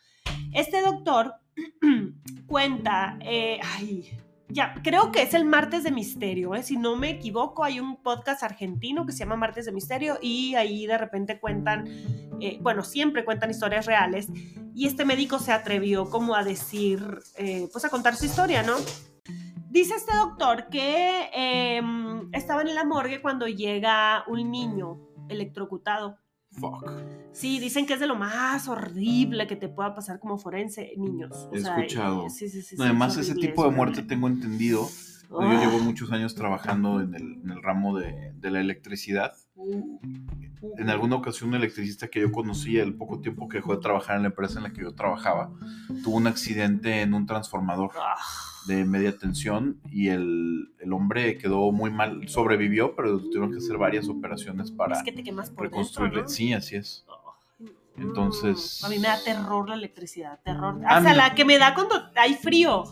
[0.54, 1.34] Este doctor
[2.46, 4.16] cuenta, eh, ay,
[4.48, 6.62] ya, creo que es el Martes de Misterio, ¿eh?
[6.62, 10.54] si no me equivoco, hay un podcast argentino que se llama Martes de Misterio y
[10.54, 11.88] ahí de repente cuentan,
[12.40, 14.28] eh, bueno, siempre cuentan historias reales
[14.76, 17.02] y este médico se atrevió como a decir,
[17.38, 18.76] eh, pues a contar su historia, ¿no?
[19.72, 21.82] Dice este doctor que eh,
[22.34, 25.00] estaban en la morgue cuando llega un niño
[25.30, 26.18] electrocutado.
[26.52, 26.92] Fuck.
[27.32, 31.32] Sí, dicen que es de lo más horrible que te pueda pasar como forense, niños.
[31.50, 32.26] O He sea, escuchado.
[32.28, 34.90] eh, Sí, sí, sí, Además, es ese tipo de muerte tengo entendido.
[35.30, 35.62] Yo Ah.
[35.64, 39.32] llevo muchos años trabajando en el, en el ramo de, de la electricidad.
[40.78, 44.16] En alguna ocasión, un electricista que yo conocí, el poco tiempo que dejó de trabajar
[44.18, 45.50] en la empresa en la que yo trabajaba,
[46.04, 47.92] tuvo un accidente en un transformador
[48.68, 52.28] de media tensión y el, el hombre quedó muy mal.
[52.30, 56.18] Sobrevivió, pero tuvieron que hacer varias operaciones para es que te quemas por reconstruirle.
[56.18, 56.36] dentro, ¿no?
[56.36, 57.06] Sí, así es.
[57.98, 60.80] Entonces- A mí me da terror la electricidad, terror.
[60.86, 61.28] Ah, Hasta mira.
[61.30, 62.84] la que me da cuando hay frío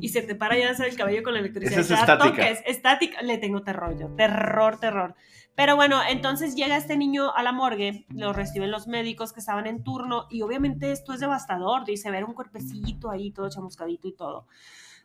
[0.00, 1.78] y se te para ya el cabello con la electricidad.
[1.80, 2.30] Esa es estática.
[2.30, 3.22] toques, estática.
[3.22, 5.14] Le tengo terror yo, terror, terror.
[5.58, 9.66] Pero bueno, entonces llega este niño a la morgue, lo reciben los médicos que estaban
[9.66, 14.12] en turno y obviamente esto es devastador, dice, ver un cuerpecito ahí todo chamuscadito y
[14.12, 14.46] todo.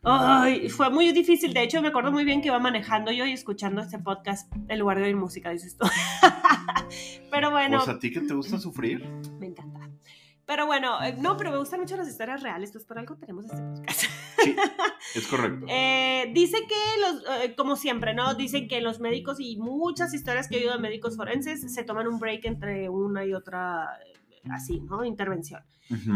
[0.03, 1.55] Ay, fue muy difícil.
[1.55, 4.77] De hecho, me acuerdo muy bien que iba manejando yo y escuchando este podcast en
[4.77, 5.87] lugar de oír música, dices tú.
[7.31, 7.77] Pero bueno.
[7.77, 9.09] Pues a ti que te gusta sufrir.
[9.39, 9.82] Me encanta.
[10.45, 13.45] Pero bueno, eh, no, pero me gustan mucho las historias reales, pues por algo tenemos
[13.45, 14.01] este podcast.
[14.01, 14.55] Sí,
[15.15, 15.65] es correcto.
[15.69, 18.33] Eh, dice que los, eh, como siempre, ¿no?
[18.35, 22.07] Dicen que los médicos y muchas historias que he oído de médicos forenses se toman
[22.07, 23.87] un break entre una y otra,
[24.49, 25.03] así, ¿no?
[25.05, 25.61] Intervención.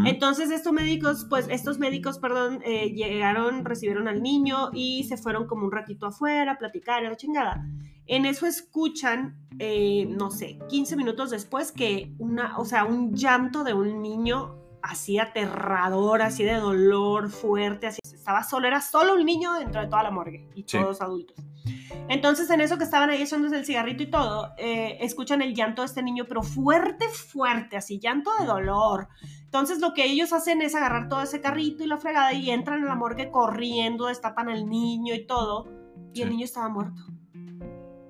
[0.06, 5.46] Entonces estos médicos, pues estos médicos, perdón, eh, llegaron, recibieron al niño y se fueron
[5.46, 7.66] como un ratito afuera a platicar, a la chingada.
[8.06, 13.64] En eso escuchan, eh, no sé, 15 minutos después que una, o sea, un llanto
[13.66, 19.26] de un niño así aterrador, así de dolor fuerte, así estaba solo, era solo un
[19.26, 20.78] niño dentro de toda la morgue y Sí.
[20.78, 21.36] todos adultos.
[22.10, 25.82] Entonces, en eso que estaban ahí echándose el cigarrito y todo, eh, escuchan el llanto
[25.82, 29.10] de este niño, pero fuerte, fuerte, así, llanto de dolor.
[29.44, 32.84] Entonces, lo que ellos hacen es agarrar todo ese carrito y la fregada y entran
[32.84, 35.68] a la morgue corriendo, destapan al niño y todo,
[36.14, 37.02] y el niño estaba muerto.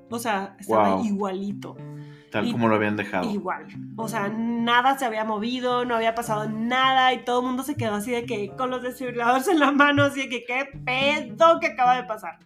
[0.10, 1.06] O sea, estaba Wow.
[1.06, 1.76] igualito.
[2.32, 3.30] Tal y- como lo habían dejado.
[3.30, 3.66] Igual.
[3.96, 7.76] O sea, nada se había movido, no había pasado nada y todo el mundo se
[7.76, 11.60] quedó así de que con los desfibriladores en la mano, así de que qué pedo
[11.60, 12.40] que acaba de pasar.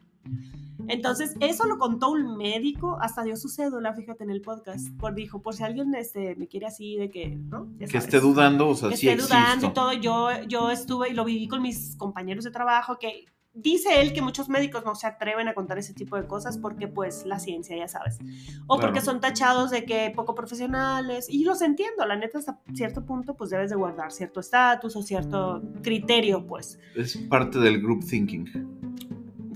[0.87, 5.13] Entonces, eso lo contó un médico, hasta dio su cédula, fíjate en el podcast, por
[5.15, 7.67] dijo, por si alguien este, me quiere así de que, ¿no?
[7.73, 8.05] Ya Que sabes.
[8.05, 9.73] esté dudando, o sea, que sí esté dudando y existo.
[9.73, 14.13] todo, yo, yo estuve y lo viví con mis compañeros de trabajo, que dice él
[14.13, 17.37] que muchos médicos no se atreven a contar ese tipo de cosas porque pues la
[17.37, 18.17] ciencia, ya sabes,
[18.65, 19.05] o porque Claro.
[19.05, 23.49] son tachados de que poco profesionales, y los entiendo, la neta hasta cierto punto pues
[23.49, 28.47] debes de guardar cierto estatus o cierto criterio, pues, Es parte del group thinking.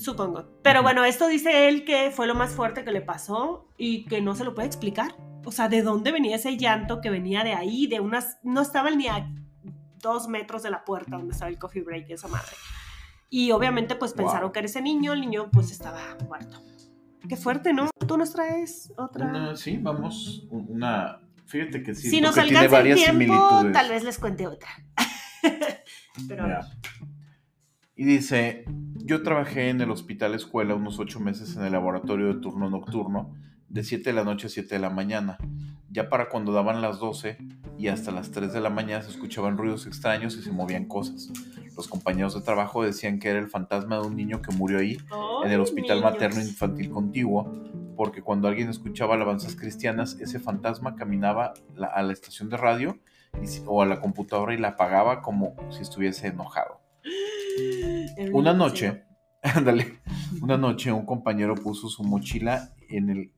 [0.05, 0.45] Supongo.
[0.61, 4.21] Pero bueno, esto dice él que fue lo más fuerte que le pasó y que
[4.21, 5.15] no se lo puede explicar.
[5.43, 7.87] O sea, ¿de dónde venía ese llanto que venía de ahí?
[7.87, 9.29] De unas, no estaban ni a
[10.01, 12.51] dos metros de la puerta donde estaba el coffee break, esa madre.
[13.29, 14.17] Y obviamente pues Wow.
[14.25, 16.61] pensaron que era ese niño, el niño pues estaba muerto.
[17.27, 17.89] Qué fuerte, ¿no?
[18.07, 19.25] Tú nos traes otra...
[19.27, 21.21] Una, sí, vamos, un- una...
[21.47, 23.73] Fíjate que sí, si nos porque tiene varias tiempo, similitudes.
[23.73, 24.69] tal vez les cuente otra.
[26.27, 26.43] Pero.
[26.43, 26.67] Mira.
[27.97, 28.65] Y dice,
[28.95, 33.33] yo trabajé en el hospital escuela unos ocho meses en el laboratorio de turno nocturno,
[33.69, 35.37] de 7 de la noche a 7 de la mañana.
[35.89, 37.37] Ya para cuando daban las 12
[37.77, 41.31] y hasta las 3 de la mañana se escuchaban ruidos extraños y se movían cosas.
[41.77, 44.97] Los compañeros de trabajo decían que era el fantasma de un niño que murió ahí,
[45.45, 46.01] en el Hospital.
[46.01, 47.49] Materno Infantil Contiguo,
[47.95, 51.53] porque cuando alguien escuchaba alabanzas cristianas, ese fantasma caminaba
[51.93, 52.99] a la estación de radio
[53.65, 56.81] o a la computadora y la apagaba como si estuviese enojado.
[58.31, 59.03] Una noche,
[59.43, 59.99] ándale,
[60.41, 63.31] una noche un compañero puso su mochila en el,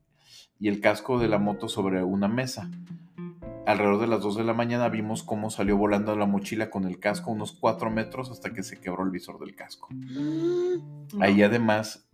[0.58, 2.70] y el casco de la moto sobre una mesa.
[3.66, 6.98] Alrededor de las 2 de la mañana vimos cómo salió volando la mochila con el
[6.98, 9.88] casco unos 4 metros hasta que se quebró el visor del casco.
[9.92, 11.46] Mm, Ahí no.
[11.46, 12.08] además,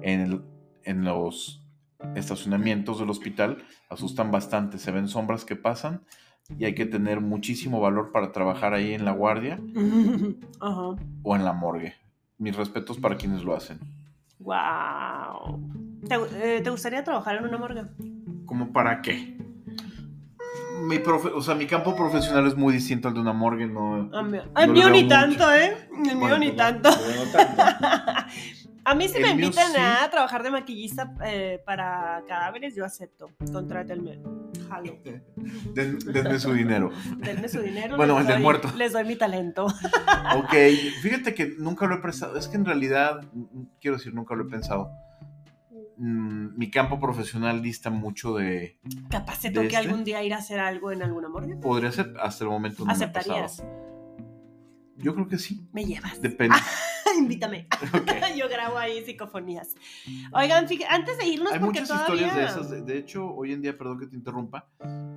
[0.00, 0.42] en, el-
[0.82, 1.62] en los
[2.14, 3.58] estacionamientos del hospital,
[3.90, 4.78] asustan bastante.
[4.78, 6.04] Se ven sombras que pasan
[6.58, 9.58] y hay que tener muchísimo valor para trabajar ahí en la guardia
[10.60, 10.96] Ajá.
[11.22, 11.94] o en la morgue.
[12.38, 13.78] Mis respetos para quienes lo hacen.
[14.40, 15.60] Wow.
[16.08, 16.16] ¿Te,
[16.56, 17.84] eh, ¿te gustaría trabajar en una morgue?
[18.44, 19.38] ¿Cómo para qué?
[20.82, 24.10] Mi profe- o sea, mi campo profesional es muy distinto al de una morgue, no.
[24.14, 25.88] A mí, el No mío ni tanto, ¿eh?
[25.92, 26.90] El mío Bueno, ni tanto.
[26.90, 27.62] no, no tanto.
[28.86, 29.78] A mí si me invitan sí.
[29.78, 33.30] a trabajar de maquillista eh, para cadáveres, yo acepto.
[33.52, 34.20] Contrátenme.
[34.68, 34.98] Jalo.
[35.74, 36.90] Den- denme su dinero.
[37.18, 37.96] Denme su dinero.
[37.96, 38.70] Bueno, el del muerto.
[38.76, 39.66] Les doy mi talento.
[40.36, 40.52] Ok,
[41.02, 42.36] fíjate que nunca lo he pensado.
[42.38, 43.20] Es que en realidad,
[43.80, 44.90] quiero decir, nunca lo he pensado.
[45.96, 48.78] Mm, Mi campo profesional dista mucho de.
[49.10, 49.76] Capaz ¿De toque este?
[49.78, 51.56] algún día ir a hacer algo en alguna morgue.
[51.56, 53.62] Podría ser, hasta el momento no me ¿Aceptarías?
[54.96, 55.68] Yo creo que sí.
[55.72, 56.20] Me llevas.
[56.20, 56.56] Depende.
[57.18, 57.68] Invítame.
[57.94, 58.10] Ok.
[58.36, 59.74] Yo grabo ahí psicofonías.
[60.32, 62.26] Oigan, fíjate, antes de irnos, Hay porque muchas todavía...
[62.26, 62.86] historias de esas.
[62.86, 64.68] De, hecho, hoy en día, perdón que te interrumpa,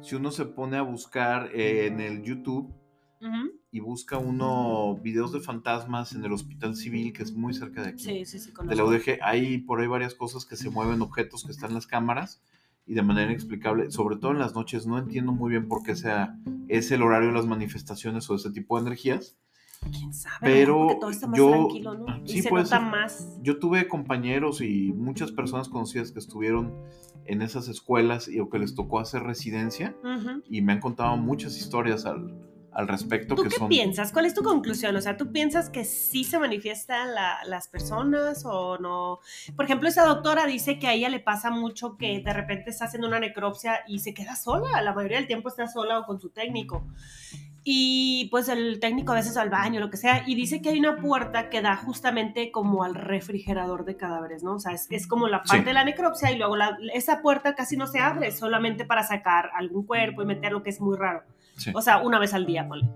[0.02, 2.74] si uno se pone a buscar eh, en el YouTube
[3.22, 3.52] Ujú.
[3.72, 7.90] y busca uno videos de fantasmas en el hospital civil, que es muy cerca de
[7.90, 8.52] aquí, Sí, sí, sí.
[8.64, 11.76] de la UDG, hay por ahí varias cosas que se mueven, objetos que están en
[11.76, 12.42] las cámaras
[12.86, 15.96] y de manera inexplicable, sobre todo en las noches, no entiendo muy bien por qué
[15.96, 16.38] sea
[16.68, 19.38] es el horario de las manifestaciones o ese tipo de energías.
[19.92, 20.38] ¿Quién sabe?
[20.42, 22.06] Pero todo está más yo- tranquilo, ¿no?
[22.26, 23.38] sí, y se nota más.
[23.42, 26.74] Yo tuve compañeros y muchas personas conocidas que estuvieron
[27.26, 30.42] en esas escuelas y o que les tocó hacer residencia Ujú.
[30.50, 32.34] y me han contado muchas historias al,
[32.72, 34.12] al respecto ¿Tú que qué son piensas?
[34.14, 34.96] ¿Cuál es tu conclusión?
[34.96, 39.20] O sea, ¿tú piensas que sí se manifiestan la- las personas o no?
[39.56, 42.86] Por ejemplo, esa doctora dice que a ella le pasa mucho que de repente está
[42.86, 44.82] haciendo una necropsia y se queda sola.
[44.82, 46.86] La mayoría del tiempo está sola o con su técnico.
[47.70, 50.80] Y pues el técnico a veces al baño, lo que sea, y dice que hay
[50.80, 54.54] una puerta que da justamente como al refrigerador de cadáveres, ¿no?
[54.54, 55.64] O sea, es, es como la parte Sí.
[55.66, 59.50] de la necropsia y luego la- esa puerta casi no se abre, solamente para sacar
[59.54, 61.24] algún cuerpo y meterlo, que es muy raro.
[61.58, 61.72] Sí.
[61.76, 62.88] O sea, una vez al día, ponle.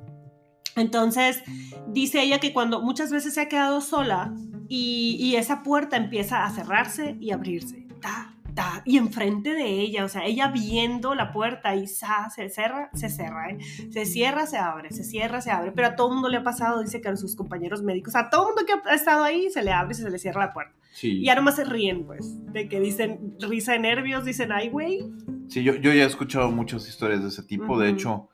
[0.77, 1.43] Entonces,
[1.89, 4.33] dice ella que cuando muchas veces se ha quedado sola
[4.69, 10.05] y, y esa puerta empieza a cerrarse y abrirse, ta, ta, y enfrente de ella,
[10.05, 13.57] o sea, ella viendo la puerta y sa, se cierra, se cierra, ¿eh?
[13.91, 16.81] se cierra, se abre, se cierra, se abre, pero a todo mundo le ha pasado,
[16.81, 19.71] dice que a sus compañeros médicos, a todo mundo que ha estado ahí, se le
[19.71, 20.73] abre y se le cierra la puerta.
[20.91, 24.69] sí, Y ya nomás se ríen, pues, de que dicen risa de nervios, dicen, ay,
[24.69, 25.09] güey.
[25.47, 27.79] sí, yo, yo ya he escuchado muchas historias de ese tipo.
[27.79, 28.29] De hecho,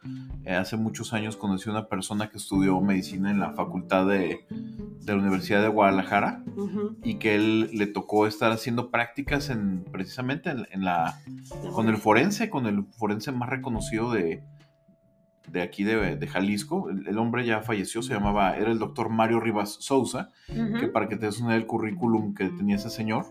[0.45, 4.45] eh, hace muchos años conocí a una persona que estudió medicina en la facultad de,
[5.01, 6.43] de la Universidad de Guadalajara
[7.03, 11.19] y que él le tocó estar haciendo prácticas en precisamente en, en la
[11.73, 14.43] con el forense, con el forense más reconocido de,
[15.49, 16.89] de aquí de, de Jalisco.
[16.89, 20.79] El, el hombre ya falleció, se llamaba, era el doctor Mario Rivas Sousa, Ujú.
[20.79, 23.25] que para que te des una idea del currículum que tenía ese señor,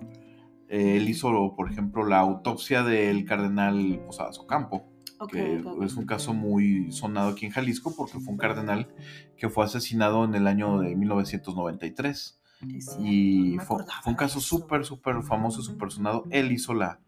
[0.68, 4.88] eh, él hizo, por ejemplo, la autopsia del cardenal Posadas Ocampo,
[5.18, 5.82] Ok, que ok, ok.
[5.84, 8.88] es un caso muy sonado aquí en Jalisco porque fue un cardenal
[9.36, 12.40] que fue asesinado en el año de 1993.
[12.74, 16.24] Es cierto, Y no fue, fue un caso súper, súper famoso, súper sonado.
[16.30, 17.00] Él hizo la,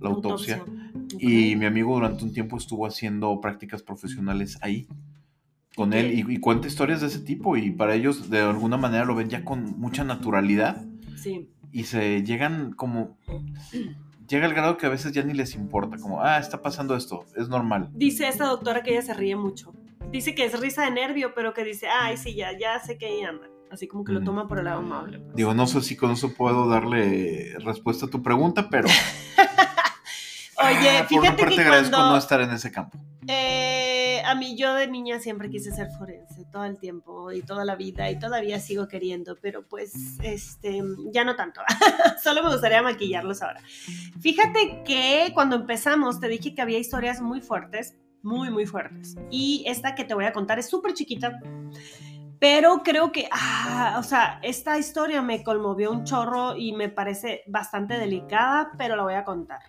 [0.00, 0.62] la autopsia.
[0.62, 1.14] Ok.
[1.18, 4.86] Y mi amigo durante un tiempo estuvo haciendo prácticas profesionales ahí
[5.74, 8.76] con ¿Y él y, y cuenta historias de ese tipo y para ellos de alguna
[8.76, 10.84] manera lo ven ya con mucha naturalidad
[11.16, 11.48] Sí.
[11.72, 13.16] y se llegan como...
[14.32, 17.26] Llega al grado que a veces ya ni les importa, como, ah, está pasando esto,
[17.36, 17.90] es normal.
[17.92, 19.74] Dice esta doctora que ella se ríe mucho.
[20.10, 23.10] Dice que es risa de nervio, pero que dice, ay, sí, ya, ya sé que
[23.10, 23.48] ella anda.
[23.70, 25.18] Así como que lo toma por el lado amable.
[25.18, 25.36] pues.
[25.36, 28.88] Digo, no sé si con eso puedo darle respuesta a tu pregunta, pero...
[30.64, 32.98] Oye, ah, por una fíjate parte que agradezco cuando- no estar en ese campo.
[33.28, 33.91] Eh,
[34.24, 37.76] a mí yo de niña siempre quise ser forense, todo el tiempo y toda la
[37.76, 41.60] vida y todavía sigo queriendo, pero pues este ya no tanto.
[42.22, 43.60] Solo me gustaría maquillarlos ahora.
[44.20, 49.16] Fíjate que cuando empezamos te dije que había historias muy fuertes, muy muy fuertes.
[49.30, 51.38] Y esta que te voy a contar es súper chiquita.
[52.38, 57.44] Pero creo que, ah, o sea, esta historia me conmovió un chorro y me parece
[57.46, 59.60] bastante delicada, pero la voy a contar.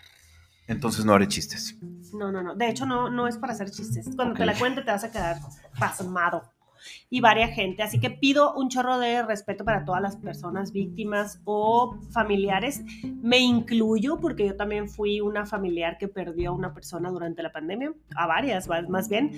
[0.68, 1.78] Entonces no haré chistes.
[2.14, 2.56] No, no, no.
[2.56, 4.10] De hecho, no, no es para hacer chistes.
[4.16, 4.46] Cuando te Ok.
[4.48, 5.38] la cuente te vas a quedar
[5.80, 6.44] pasmado.
[7.10, 7.82] Y varia gente.
[7.82, 12.82] Así que pido un chorro de respeto para todas las personas víctimas o familiares.
[13.22, 17.52] Me incluyo porque yo también fui una familiar que perdió a una persona durante la
[17.54, 17.94] pandemia.
[18.16, 19.32] A varias, más más bien.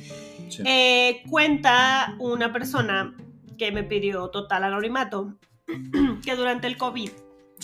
[0.50, 0.64] Sí.
[0.66, 3.16] Eh, cuenta una persona
[3.60, 5.36] que me pidió total anonimato
[6.26, 7.12] que durante el COVID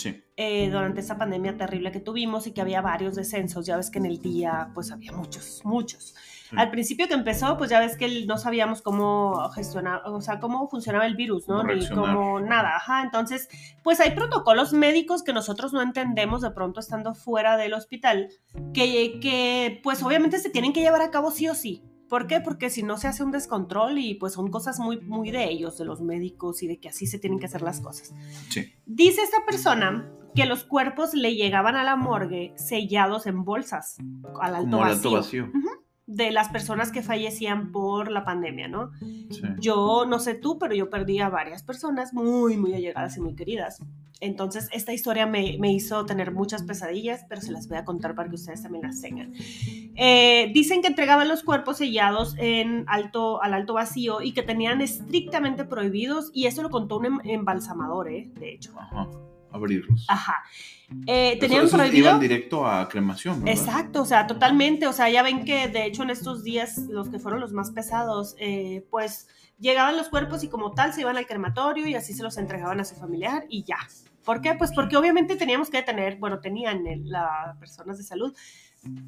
[0.02, 0.24] Sí.
[0.36, 3.66] eh, durante esa pandemia terrible que tuvimos y que había varios descensos.
[3.66, 6.14] Ya ves que en el día, pues había muchos, muchos.
[6.50, 6.56] Sí.
[6.58, 10.68] Al principio que empezó, pues ya ves que no sabíamos cómo gestionar, o sea, cómo
[10.68, 11.62] funcionaba el virus, ¿no?
[11.62, 12.76] Ni cómo nada.
[12.76, 13.48] Ajá, entonces,
[13.82, 18.28] pues hay protocolos médicos que nosotros no entendemos de pronto estando fuera del hospital,
[18.74, 21.82] que, que pues obviamente se tienen que llevar a cabo sí o sí
[22.12, 22.42] ¿Por qué?
[22.42, 25.78] Porque si no se hace un descontrol y pues son cosas muy, muy de ellos,
[25.78, 28.12] de los médicos y de que así se tienen que hacer las cosas.
[28.50, 28.70] Sí.
[28.84, 33.96] Dice esta persona que los cuerpos le llegaban a la morgue sellados en bolsas
[34.42, 34.94] al alto Como vacío.
[34.96, 35.44] alto vacío.
[35.44, 35.68] Ujú.
[36.04, 38.90] De las personas que fallecían por la pandemia, ¿no?
[39.00, 39.40] Sí.
[39.58, 43.34] Yo no sé tú, pero yo perdí a varias personas muy, muy allegadas y muy
[43.34, 43.80] queridas.
[44.22, 48.14] Entonces, esta historia me, me hizo tener muchas pesadillas, pero se las voy a contar
[48.14, 49.32] para que ustedes también las tengan.
[49.96, 54.80] Eh, dicen que entregaban los cuerpos sellados en alto, al alto vacío y que tenían
[54.80, 58.30] estrictamente prohibidos, y eso lo contó un em- embalsamador, ¿eh?
[58.38, 58.72] de hecho.
[58.78, 59.08] Ajá.
[59.50, 60.06] Abrirlos.
[60.08, 60.36] Ajá.
[61.06, 62.08] Eh, Eso- tenían esos prohibido.
[62.08, 63.60] Iban directo a cremación, ¿verdad?
[63.60, 64.86] Exacto, o sea, totalmente.
[64.86, 67.70] O sea, ya ven que de hecho en estos días, los que fueron los más
[67.72, 69.26] pesados, eh, pues
[69.58, 72.80] llegaban los cuerpos y como tal se iban al crematorio y así se los entregaban
[72.80, 73.76] a su familiar y ya.
[74.24, 74.54] ¿Por qué?
[74.54, 78.34] Pues porque obviamente teníamos que tener, bueno, tenían el- las personas de salud,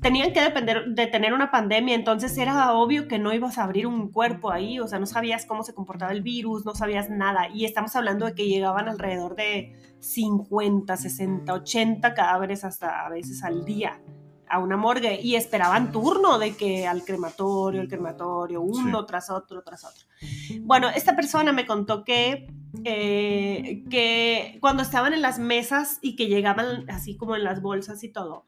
[0.01, 3.87] tenían que depender de tener una pandemia, entonces era obvio que no ibas a abrir
[3.89, 7.49] un cuerpo ahí, o sea, no sabías cómo se comportaba el virus, no sabías nada.
[7.49, 13.43] Y estamos hablando de que llegaban alrededor de 50, 60, 80 cadáveres hasta a veces
[13.43, 14.01] al día
[14.49, 19.07] a una morgue y esperaban turno de que al crematorio, el crematorio, uno Sí.
[19.09, 20.05] tras otro, tras otro.
[20.61, 22.47] Bueno, esta persona me contó que,
[22.85, 28.03] eh, que cuando estaban en las mesas y que llegaban así como en las bolsas
[28.05, 28.45] y todo,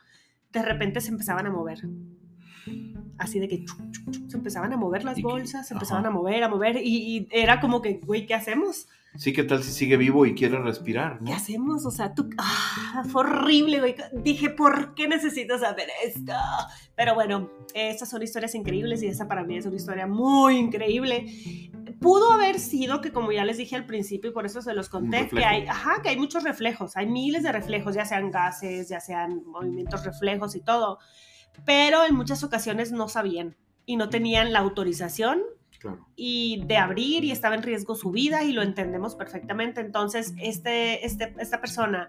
[0.53, 1.81] de repente se empezaban a mover.
[3.19, 3.65] Así de que
[4.29, 5.79] se empezaban a mover las bolsas, se ajá.
[5.79, 8.89] empezaban a mover, a mover y, y era como que, güey, ¿qué hacemos?
[9.19, 11.27] Sí, ¿qué tal si sigue vivo y quiere respirar, no?
[11.27, 11.87] ¿Qué hacemos?
[11.87, 13.95] O sea, tú, ah, fue horrible, güey.
[14.13, 16.33] Dije, ¿por qué necesito saber esto?
[16.95, 21.27] Pero bueno, estas son historias increíbles y esa para mí es una historia muy increíble.
[22.01, 24.89] Pudo haber sido que, como ya les dije al principio, y por eso se los
[24.89, 28.89] conté, que hay, ajá, que hay muchos reflejos, hay miles de reflejos, ya sean gases,
[28.89, 30.99] ya sean movimientos reflejos y todo,
[31.65, 33.57] pero en muchas ocasiones no sabían
[33.87, 35.41] y no tenían la autorización
[35.81, 36.07] Claro.
[36.17, 39.81] y de abrir y estaba en riesgo su vida y lo entendemos perfectamente.
[39.81, 42.09] Entonces, este, este, esta persona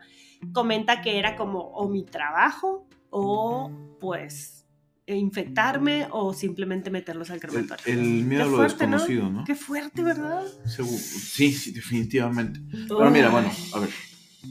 [0.53, 4.65] comenta que era como o mi trabajo o pues
[5.05, 7.93] infectarme o simplemente meterlos al El, crematorio.
[7.93, 9.43] el miedo a lo desconocido, ¿no?
[9.45, 10.43] Qué fuerte, ¿verdad?
[10.65, 10.97] Seguro.
[10.97, 12.59] Sí, sí, definitivamente.
[12.87, 13.89] Pero mira, bueno, a ver,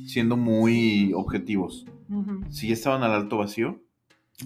[0.06, 1.84] siendo muy objetivos,
[2.50, 3.82] si ya estaban al alto vacío,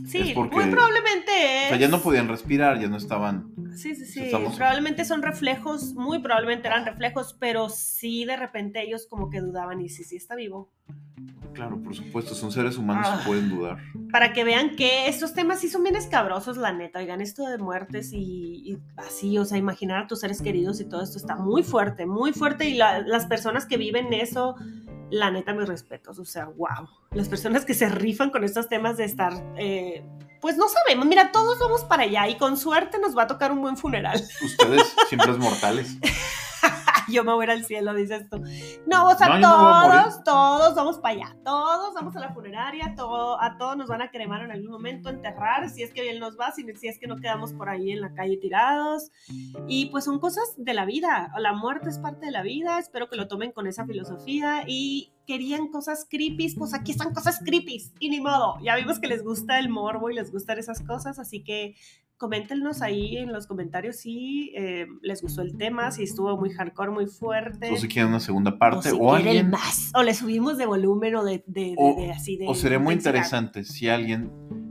[0.07, 1.31] Sí, porque- muy probablemente
[1.65, 3.53] o sea, ya no podían respirar, ya no estaban.
[3.77, 4.21] Sí, sí, sí.
[4.25, 9.41] Estamos- Probablemente son reflejos, muy probablemente eran reflejos, pero sí de repente ellos como que
[9.41, 10.71] dudaban y sí, sí está vivo.
[11.53, 13.19] Claro, por supuesto, son seres humanos Ah.
[13.19, 13.79] que pueden dudar.
[14.13, 16.99] para que vean que estos temas sí son bien escabrosos, la neta.
[17.01, 18.19] Oigan, esto de muertes y,
[18.73, 22.07] y así, o sea, imaginar a tus seres queridos y todo esto está muy fuerte,
[22.07, 22.69] muy fuerte.
[22.69, 24.55] Y la- las personas que viven eso,
[25.11, 26.19] la neta, mis respetos.
[26.19, 26.89] O sea, wow.
[27.13, 30.05] Las personas que se rifan con estos temas de estar, eh,
[30.41, 31.07] pues no sabemos.
[31.07, 34.21] Mira, todos vamos para allá y con suerte nos va a tocar un buen funeral.
[34.45, 35.97] Ustedes, simples mortales.
[37.15, 38.43] Yo me voy a ir al cielo, dices tú.
[38.87, 41.37] No, o sea, No, todos, todos vamos para allá.
[41.45, 45.09] Todos vamos a la funeraria, todo, a todos nos van a cremar en algún momento,
[45.09, 47.91] enterrar, si es que bien nos va, si, si es que no quedamos por ahí
[47.93, 49.11] en la calle tirados.
[49.67, 51.33] Y pues son cosas de la vida.
[51.39, 52.79] La muerte es parte de la vida.
[52.79, 54.65] Espero que lo tomen con esa filosofía.
[54.67, 57.93] Y querían cosas creepy, pues aquí están cosas creepy.
[57.99, 58.57] Y ni modo.
[58.63, 61.19] Ya vimos que les gusta el morbo y les gustan esas cosas.
[61.19, 61.77] Así que
[62.21, 66.91] coméntenos ahí en los comentarios si eh, les gustó el tema, si estuvo muy hardcore,
[66.93, 67.71] muy fuerte.
[67.73, 69.49] O si quieren una segunda o parte, si o, alguien.
[69.51, 69.91] más.
[69.95, 72.47] O le subimos de volumen o de, de- de- O- de así de.
[72.47, 73.15] O sería muy intensidad.
[73.15, 74.31] interesante si alguien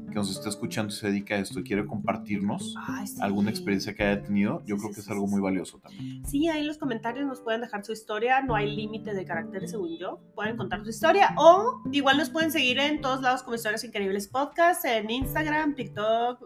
[0.09, 3.17] que nos está escuchando y se dedica a esto y quiere compartirnos Ay, sí.
[3.21, 6.25] alguna experiencia que haya tenido, yo Sí, creo que es algo muy valioso también.
[6.25, 8.41] Sí, ahí en los comentarios nos pueden dejar su historia.
[8.41, 10.19] No hay límite de caracteres, según yo.
[10.35, 11.33] Pueden contar su historia.
[11.37, 16.41] O igual nos pueden seguir en todos lados como Historias Increíbles Podcast, en Instagram, TikTok,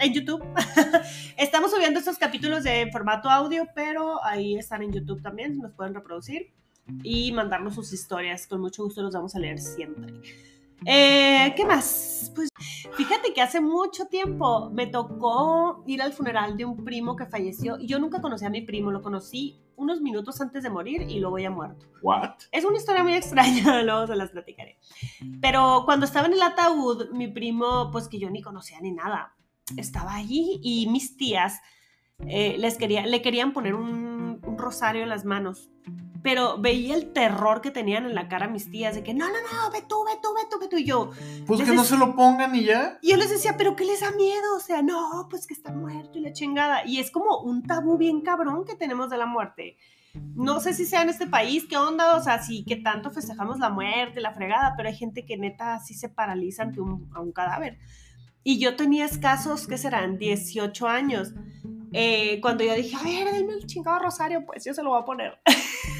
[0.00, 0.42] en YouTube.
[1.36, 5.58] Estamos subiendo estos capítulos de formato audio, pero ahí están en YouTube también.
[5.58, 6.52] Nos pueden reproducir
[7.02, 8.46] y mandarnos sus historias.
[8.46, 10.12] Con mucho gusto los vamos a leer siempre.
[10.86, 12.30] Eh, ¿Qué más?
[12.34, 12.48] Pues
[12.92, 17.78] fíjate que hace mucho tiempo me tocó ir al funeral de un primo que falleció.
[17.78, 21.20] Y yo nunca conocí a mi primo, lo conocí unos minutos antes de morir y
[21.20, 21.86] luego ya muerto.
[22.02, 22.34] ¿What?
[22.52, 24.78] Es una historia muy extraña, luego se las platicaré.
[25.40, 29.34] Pero cuando estaba en el ataúd, mi primo, pues que yo ni conocía ni nada,
[29.76, 31.60] estaba allí y mis tías
[32.26, 35.70] eh, les quería, le querían poner un, un rosario en las manos.
[36.24, 39.34] Pero veía el terror que tenían en la cara mis tías de que no, no,
[39.34, 40.78] no, ve tú, ve tú, ve tú, ve tú.
[40.78, 41.10] Y yo,
[41.46, 42.98] Pues que no se lo pongan y ya.
[43.02, 44.56] y yo les decía, pero ¿qué les da miedo?
[44.56, 46.86] O sea, no, pues que está muerto y la chingada.
[46.86, 49.76] Y es como un tabú bien cabrón que tenemos de la muerte.
[50.34, 53.58] No sé si sea en este país, qué onda, o sea, sí que tanto festejamos
[53.58, 57.20] la muerte, la fregada, pero hay gente que neta sí se paraliza ante un, a
[57.20, 57.78] un cadáver.
[58.42, 60.16] Y yo tenía escasos, ¿qué serán?
[60.16, 61.34] 18 años.
[61.96, 65.00] Eh, cuando yo dije, a ver, denme el chingado rosario, pues yo se lo voy
[65.00, 65.38] a poner.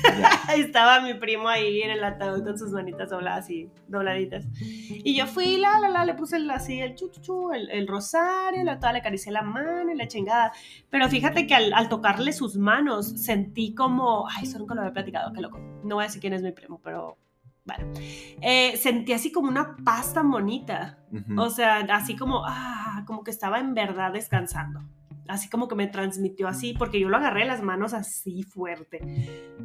[0.02, 0.40] Ya.
[0.56, 4.44] Estaba mi primo ahí en el ataúd con sus manitas dobladas y dobladitas.
[4.60, 7.70] Y yo fui, la, la, la, le puse el, así el chu, chu, chu, el,
[7.70, 10.52] el rosario, la, toda le acaricié la mano y la chingada.
[10.90, 14.92] Pero fíjate que al, al tocarle sus manos sentí como, ay, eso nunca lo había
[14.92, 15.58] platicado, qué loco.
[15.84, 17.18] No voy a decir quién es mi primo, pero
[17.64, 17.92] bueno.
[18.42, 20.98] Eh, sentí así como una paz tan bonita.
[21.12, 21.40] Ujú.
[21.40, 24.82] O sea, así como, ah, como que estaba en verdad descansando.
[25.26, 29.00] Así como que me transmitió así, porque yo lo agarré las manos así fuerte.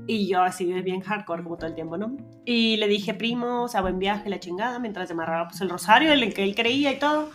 [0.08, 2.16] Y yo así bien hardcore como todo el tiempo, ¿no?
[2.46, 6.14] Y le dije, primo, o sea, buen viaje, la chingada, mientras amarraba pues el rosario,
[6.14, 7.30] en el que él creía y todo.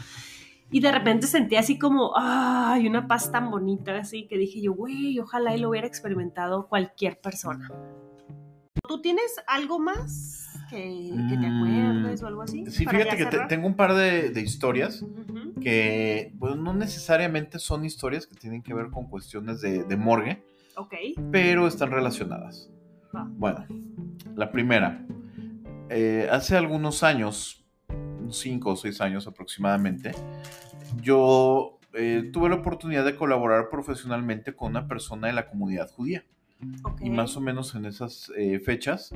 [0.70, 4.72] Y de repente sentí así como, ay, una paz tan bonita, así que dije yo,
[4.72, 7.70] güey, ojalá y lo hubiera experimentado cualquier persona.
[8.88, 10.43] ¿Tú tienes algo más
[10.74, 11.62] que, que te Mm,
[11.94, 12.64] acuerdes o algo así?
[12.66, 15.04] Sí, fíjate que te- tengo un par de, de historias
[15.60, 20.42] que, bueno, no necesariamente son historias que tienen que ver con cuestiones de, de morgue,
[21.30, 22.68] pero están relacionadas.
[23.38, 23.64] Bueno,
[24.36, 25.04] la primera.
[25.88, 27.64] eh, hace algunos años,
[28.30, 30.12] cinco o seis años aproximadamente,
[31.00, 36.24] yo eh, tuve la oportunidad de colaborar profesionalmente con una persona de la comunidad judía.
[36.84, 37.00] Ok.
[37.02, 39.10] Y más o menos en esas eh, fechas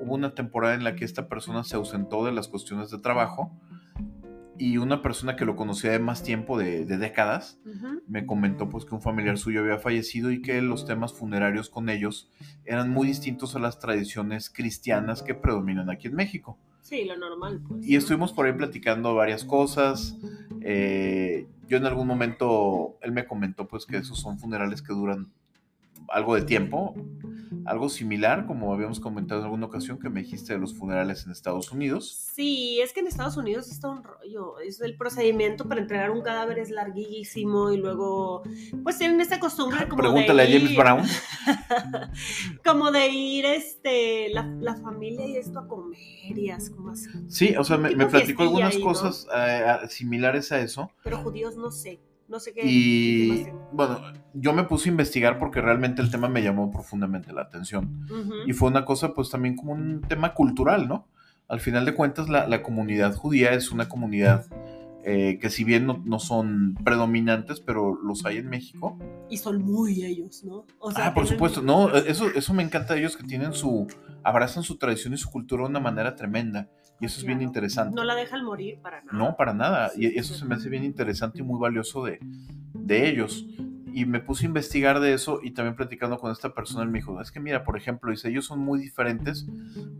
[0.00, 3.52] hubo una temporada en la que esta persona se ausentó de las cuestiones de trabajo
[4.58, 8.02] y una persona que lo conocía de más tiempo, de, de décadas, Ujú.
[8.06, 11.88] me comentó pues que un familiar suyo había fallecido y que los temas funerarios con
[11.88, 12.30] ellos
[12.66, 16.58] eran muy distintos a las tradiciones cristianas que predominan aquí en México.
[16.82, 17.86] Sí, lo normal, pues.
[17.86, 20.16] Y estuvimos por ahí platicando varias cosas.
[20.60, 25.32] eh, yo en algún momento, él me comentó pues que esos son funerales que duran
[26.08, 26.94] algo de tiempo,
[27.66, 31.32] algo similar, como habíamos comentado en alguna ocasión que me dijiste de los funerales en
[31.32, 32.30] Estados Unidos.
[32.34, 34.58] Sí, es que en Estados Unidos está un rollo.
[34.60, 38.42] Es el procedimiento para entregar un cadáver es larguísimo y luego,
[38.82, 41.02] pues tienen esta costumbre como Pregúntale a de James ir- Brown.
[42.64, 45.96] como de ir, este, la, la familia y esto a comer
[46.36, 47.08] y así, como así.
[47.28, 48.86] Sí, o sea, me, me platicó algunas ahí, ¿no?
[48.86, 50.90] cosas eh, a- similares a eso.
[51.04, 52.00] Pero judíos no sé,
[52.30, 52.62] no sé qué.
[52.64, 54.00] Y bueno,
[54.32, 58.06] yo me puse a investigar porque realmente el tema me llamó profundamente la atención.
[58.46, 61.08] Y fue una cosa pues también como un tema cultural, ¿no?
[61.48, 64.46] Al final de cuentas la, la comunidad judía es una comunidad
[65.02, 68.98] eh, que si bien no, no son predominantes, pero los hay en México.
[69.30, 70.66] Y son muy ellos, ¿no?
[70.78, 73.86] O ah, por supuesto, no, eso, eso me encanta de ellos que tienen su,
[74.22, 76.68] abrazan su tradición y su cultura de una manera tremenda.
[77.00, 77.94] Y eso es bien interesante.
[77.94, 79.16] No la dejan morir para nada.
[79.16, 79.88] No, para nada.
[79.90, 80.40] Sí, Y eso sí.
[80.40, 82.18] se me hace bien interesante y muy valioso de,
[82.74, 83.46] de ellos.
[83.92, 86.98] Y me puse a investigar de eso y también platicando con esta persona, él me
[86.98, 89.46] dijo, es que mira, por ejemplo, dice, ellos son muy diferentes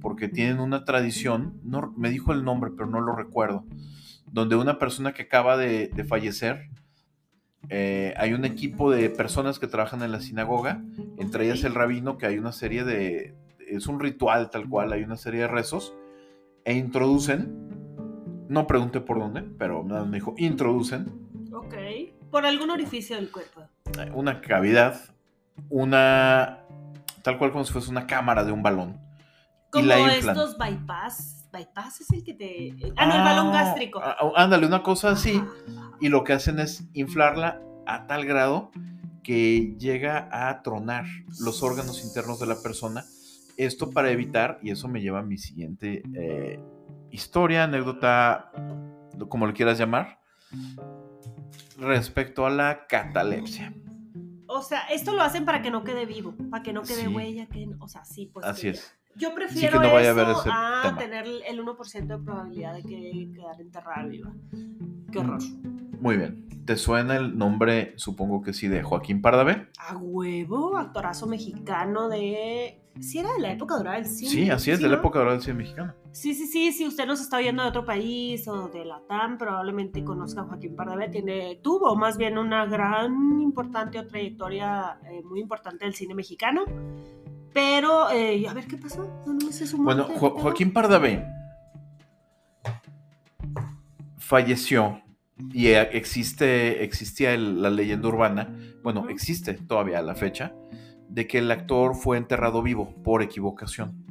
[0.01, 3.65] porque tienen una tradición, no, me dijo el nombre, pero no lo recuerdo,
[4.31, 6.69] donde una persona que acaba de, de fallecer,
[7.69, 10.83] eh, hay un equipo de personas que trabajan en la sinagoga,
[11.19, 13.35] entre ellas el rabino, que hay una serie de,
[13.67, 15.95] es un ritual tal cual, hay una serie de rezos,
[16.65, 17.69] e introducen,
[18.49, 21.75] no pregunté por dónde, pero nada, me dijo, introducen Ok.
[22.31, 23.63] Por algún orificio del cuerpo.
[24.15, 25.01] una cavidad,
[25.69, 26.61] una,
[27.23, 29.01] tal cual como si fuese una cámara de un balón.
[29.71, 31.49] Como y la estos bypass.
[31.53, 32.77] Bypass es el que te.
[32.97, 34.01] Ah, no, el balón gástrico.
[34.03, 35.37] ah, ah, ándale, una cosa así.
[35.37, 35.91] Ajá.
[36.01, 38.71] Y lo que hacen es inflarla a tal grado
[39.25, 41.07] que llega a tronar
[41.41, 43.05] los órganos internos de la persona.
[43.65, 46.59] Esto para evitar, y eso me lleva a mi siguiente eh,
[47.11, 48.51] historia, anécdota,
[49.29, 50.19] como lo quieras llamar,
[51.79, 53.73] respecto a la catalepsia.
[54.47, 57.07] O sea, esto lo hacen para que no quede vivo, para que no quede Sí.
[57.09, 58.45] huella, que no- o sea, sí, pues.
[58.47, 58.97] Así que- es.
[59.17, 60.99] Yo prefiero que no vaya a eso ese a tema.
[60.99, 64.33] tener el 1% de probabilidad de que quedar enterrada viva.
[65.13, 65.41] Qué horror.
[66.01, 66.47] Muy bien.
[66.71, 69.67] ¿Te suena el nombre, supongo que sí, de Joaquín Pardavé?
[69.77, 72.81] A huevo, actorazo mexicano de.
[73.01, 74.31] Sí, era de la época dorada del cine.
[74.31, 75.95] Sí, así es, ¿sí, de la época dorada del cine mexicano.
[76.13, 79.37] Sí, sí, sí, si usted nos está oyendo de otro país o de la TAM,
[79.37, 81.09] probablemente conozca a Joaquín Pardavé.
[81.09, 86.67] Tiene, tuvo más bien una gran, importante trayectoria eh, muy importante del cine mexicano.
[87.53, 89.11] Pero, eh, a ver qué pasó.
[89.27, 91.27] No, no sé su Bueno, Jo- Joaquín Pardavé
[94.19, 95.03] falleció
[95.53, 100.55] y eh, existe, existía el- la leyenda urbana, bueno, existe todavía a la fecha,
[101.09, 104.05] de que el actor fue enterrado vivo por equivocación.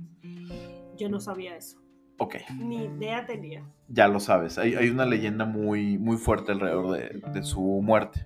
[0.98, 1.78] Yo no sabía eso.
[2.18, 3.64] Ok, Ni idea tenía.
[3.88, 8.26] ya lo sabes, hay, hay una leyenda muy, muy fuerte alrededor de, de su muerte.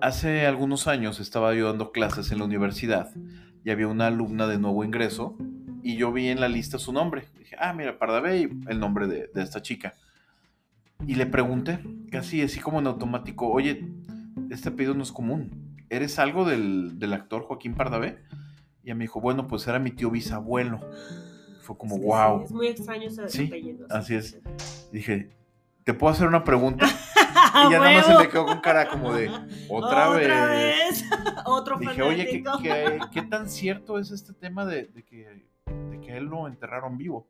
[0.00, 3.10] Hace algunos años estaba yo dando clases en la universidad
[3.64, 5.36] y había una alumna de nuevo ingreso
[5.82, 7.24] y yo vi en la lista su nombre.
[7.38, 9.94] Dije, ah, mira, Pardavé y el nombre de, de esta chica.
[11.06, 11.80] Y le pregunté,
[12.10, 13.88] casi así como en automático, oye,
[14.50, 15.76] este apellido no es común.
[15.88, 18.18] ¿Eres algo del, del actor Joaquín Pardavé?
[18.82, 20.80] Y ella me dijo, bueno, pues era mi tío bisabuelo.
[21.62, 22.38] Fue como, Sí, wow.
[22.40, 23.86] sí, es muy extraño ese Sí, apellido.
[23.90, 24.38] así es.
[24.92, 25.30] Dije,
[25.84, 26.86] ¿te puedo hacer una pregunta?
[26.86, 29.30] ¡A Y ya nada más se le quedó con cara como de,
[29.68, 31.04] otra, vez.
[31.46, 32.62] Otro Dije, oye, ¿qué, fanático.
[32.62, 35.49] qué, qué tan cierto es este tema de, de que,
[35.90, 37.28] de que él lo enterraron vivo?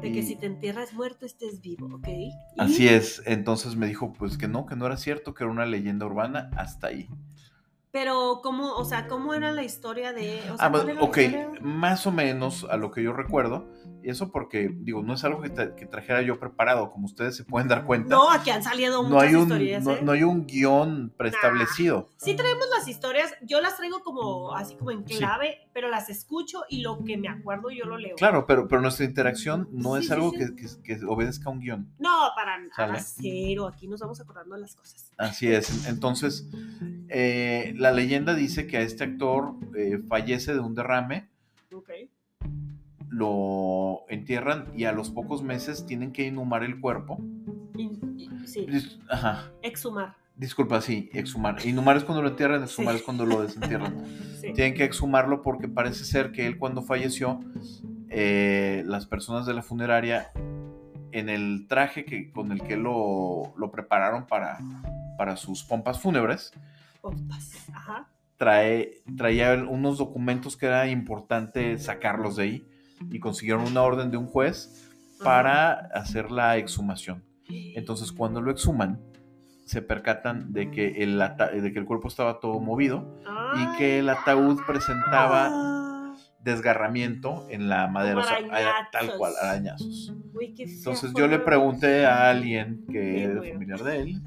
[0.00, 2.08] De que si te entierras muerto estés vivo, ¿ok?
[2.08, 2.32] ¿Y?
[2.58, 3.22] Así es.
[3.26, 6.50] Entonces me dijo, pues que no, que no era cierto, que era una leyenda urbana
[6.56, 7.08] hasta ahí.
[7.90, 10.40] Pero, ¿cómo, o sea, cómo era la historia de...?
[10.52, 11.50] O sea, Ah, ¿cuál bueno, era la ok, historia?
[11.62, 13.66] más o menos a lo que yo recuerdo.
[14.08, 17.36] Y eso porque, digo, no es algo que, tra- que trajera yo preparado, como ustedes
[17.36, 18.08] se pueden dar cuenta.
[18.08, 20.00] No, aquí han salido no muchas hay un, historias, no, ¿eh?
[20.02, 22.08] no hay un guion preestablecido.
[22.16, 25.18] Sí traemos las historias, yo las traigo como así como en Sí.
[25.18, 28.16] clave, pero las escucho y lo que me acuerdo yo lo leo.
[28.16, 30.32] Claro, pero, pero nuestra interacción no Sí, es sí, algo.
[30.32, 31.92] Que, que- que obedezca a un guion.
[31.98, 33.66] No, para nada, cero.
[33.66, 35.12] Aquí nos vamos acordando de las cosas.
[35.18, 35.86] Así es.
[35.86, 36.48] Entonces,
[37.10, 41.28] eh, la leyenda dice que a este actor eh, fallece de un derrame,
[41.74, 41.90] Ok.
[43.08, 47.18] Lo entierran y a los pocos meses tienen que inhumar el cuerpo.
[47.76, 49.50] Y- sí, Dis- Ajá.
[49.62, 50.16] exhumar.
[50.36, 51.64] Disculpa, sí, exhumar.
[51.66, 52.98] Inhumar es cuando lo entierran, exhumar Sí.
[53.00, 54.04] es cuando lo desentierran.
[54.40, 54.52] Sí.
[54.52, 57.40] Tienen que exhumarlo porque parece ser que él cuando falleció,
[58.08, 60.30] eh, las personas de la funeraria,
[61.10, 64.58] en el traje que, con el que lo, lo prepararon para,
[65.16, 66.52] para sus pompas fúnebres,
[67.00, 67.68] Pompas.
[67.74, 68.06] Ajá.
[68.36, 72.68] trae, traía unos documentos que era importante sacarlos de ahí
[73.10, 74.90] y consiguieron una orden de un juez
[75.22, 77.22] para hacer la exhumación.
[77.48, 79.00] Entonces, cuando lo exhuman,
[79.64, 83.06] se percatan de que el, de que el cuerpo estaba todo movido
[83.56, 90.14] y que el ataúd presentaba desgarramiento en la madera, o sea, tal cual, arañazos.
[90.58, 94.22] Entonces yo le pregunté a alguien que era familiar de él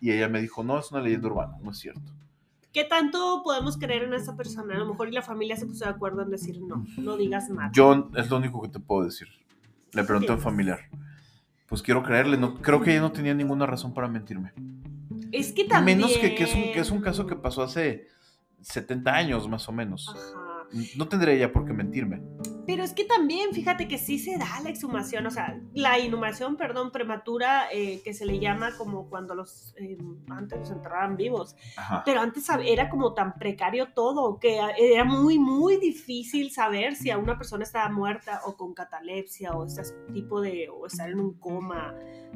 [0.00, 2.12] y ella me dijo, no, es una leyenda urbana, no es cierto.
[2.72, 4.76] ¿Qué tanto podemos creer en esa persona?
[4.76, 7.48] A lo mejor y la familia se puso de acuerdo en decir no, no digas
[7.50, 7.70] nada.
[7.72, 9.28] Yo es lo único que te puedo decir.
[9.92, 10.80] Le pregunté a un familiar.
[11.66, 14.52] Pues quiero creerle, no, creo que ella no tenía ninguna razón para mentirme.
[15.32, 15.98] es que también.
[15.98, 18.06] Menos que, que es un, que es un caso que pasó hace
[18.60, 20.08] 70 años más o menos.
[20.08, 20.50] Ajá.
[20.96, 22.22] No tendría ella por qué mentirme.
[22.66, 26.56] Pero es que también, fíjate que sí se da la exhumación, o sea, la inhumación,
[26.56, 29.98] perdón, prematura, eh, que se le llama como cuando los, eh,
[30.28, 31.56] antes los enterraban vivos.
[31.76, 32.02] Ajá.
[32.04, 37.18] Pero antes era como tan precario todo, que era muy, muy difícil saber si a
[37.18, 39.82] una persona estaba muerta o con catalepsia o ese
[40.12, 41.94] tipo de, o estar en un coma.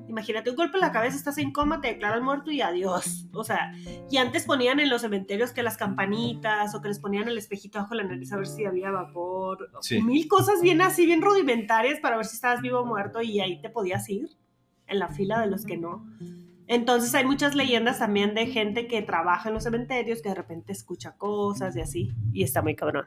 [0.08, 3.26] Imagínate un golpe en la cabeza, estás en coma, te declaran muerto y adiós.
[3.32, 3.72] O sea,
[4.10, 7.78] y antes ponían en los cementerios que las campanitas o que les ponían el espejito
[7.78, 9.70] bajo la nariz a ver si había vapor.
[9.80, 10.00] Sí.
[10.14, 13.60] Mil cosas bien así, bien rudimentarias para ver si estabas vivo o muerto y ahí
[13.60, 14.30] te podías ir
[14.86, 16.06] en la fila de los que no.
[16.68, 20.70] Entonces hay muchas leyendas también de gente que trabaja en los cementerios que de repente
[20.70, 22.12] escucha cosas y así.
[22.32, 23.06] Y está muy cabrón.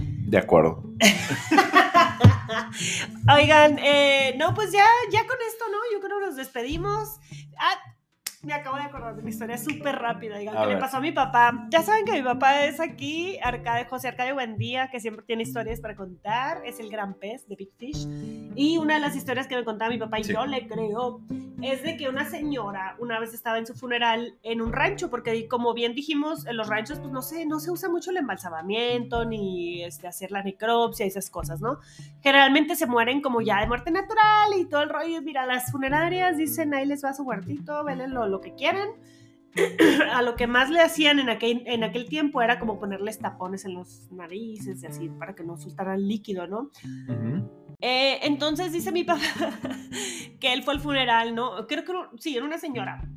[0.00, 0.82] De acuerdo.
[3.36, 5.76] Oigan, eh, no, pues ya, ya con esto, ¿no?
[5.92, 7.20] Yo creo que nos despedimos.
[7.58, 7.76] Ah,
[8.42, 10.80] me acabo de acordar de una historia súper rápida, digan, A que le ver.
[10.80, 11.66] pasó a mi papá.
[11.70, 15.80] Ya saben que mi papá es aquí, Arcade, José Arcadio Buendía, que siempre tiene historias
[15.80, 16.62] para contar.
[16.64, 18.06] Es el gran pez de Big Fish.
[18.54, 20.32] Y una de las historias que me contaba mi papá, y Sí.
[20.32, 21.20] yo le creo,
[21.62, 25.48] es de que una señora una vez estaba en su funeral en un rancho, porque
[25.48, 29.24] como bien dijimos, en los ranchos, pues no sé, no se usa mucho el embalsamamiento,
[29.24, 31.78] ni este, hacer la necropsia y esas cosas, ¿no?
[32.22, 35.22] generalmente se mueren como ya de muerte natural y todo el rollo.
[35.22, 38.88] Mira, las funerarias dicen ahí les va su huertito, vélenlo lo que quieran.
[40.12, 43.64] A lo que más le hacían en aquel, en aquel tiempo era como ponerles tapones
[43.64, 46.70] en los narices y así para que no soltara el líquido, ¿no?
[47.08, 47.76] Ujú.
[47.80, 49.20] Eh, entonces dice mi papá
[50.40, 51.66] que él fue al funeral, ¿no?
[51.66, 53.08] Creo que sí, era una señora.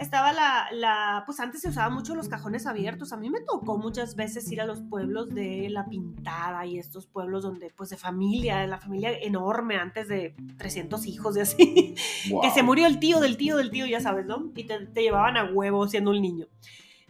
[0.00, 3.12] Estaba la, la, pues antes se usaban mucho los cajones abiertos.
[3.12, 7.06] A mí me tocó muchas veces ir a los pueblos de La Pintada y estos
[7.06, 11.94] pueblos donde, pues de familia, la familia enorme antes de 300 hijos y así.
[12.30, 12.40] Wow.
[12.42, 14.50] Que se murió el tío del tío del tío, ya sabes, ¿no?
[14.56, 16.46] Y te, te llevaban a huevo siendo un niño.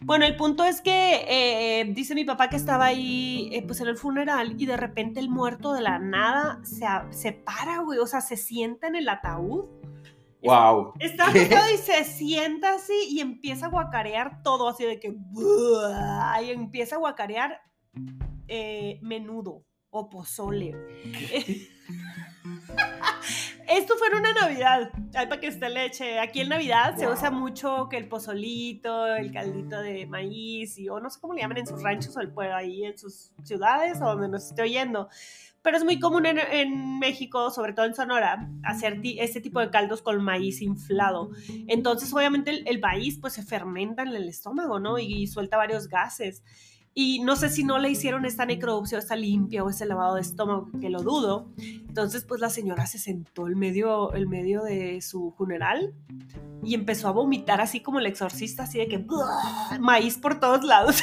[0.03, 3.87] Bueno, el punto es que eh, dice mi papá que estaba ahí eh, pues en
[3.87, 8.07] el funeral y de repente el muerto de la nada se, se para, güey, o
[8.07, 9.65] sea, se sienta en el ataúd.
[10.41, 10.93] Wow.
[10.99, 15.15] Está acostado y se sienta así y empieza a guacarear todo así de que...
[16.43, 17.61] Y empieza a guacarear
[18.47, 20.73] eh, menudo o pozole.
[23.67, 26.19] Esto fue en una Navidad, ay, para que usted le eche.
[26.19, 30.99] Aquí en Navidad se usa mucho que el pozolito, el caldito de maíz, y, o
[30.99, 34.01] no sé cómo le llaman en sus ranchos o el pueblo, ahí en sus ciudades
[34.01, 35.07] o donde nos esté oyendo.
[35.61, 39.69] Pero es muy común en, en México, sobre todo en Sonora, hacer este tipo de
[39.69, 41.29] caldos con maíz inflado.
[41.67, 44.97] Entonces, obviamente, el, el maíz pues se fermenta en el estómago, ¿no?
[44.97, 46.43] Y, suelta varios gases.
[46.93, 50.21] Y no sé si no le hicieron esta necropsia esta limpia o ese lavado de
[50.21, 51.49] estómago, que lo dudo.
[51.57, 55.93] Entonces, pues la señora se sentó en medio, el medio de su funeral
[56.63, 59.79] y empezó a vomitar así como el exorcista, así de que ¡buah!
[59.79, 61.01] maíz por todos lados.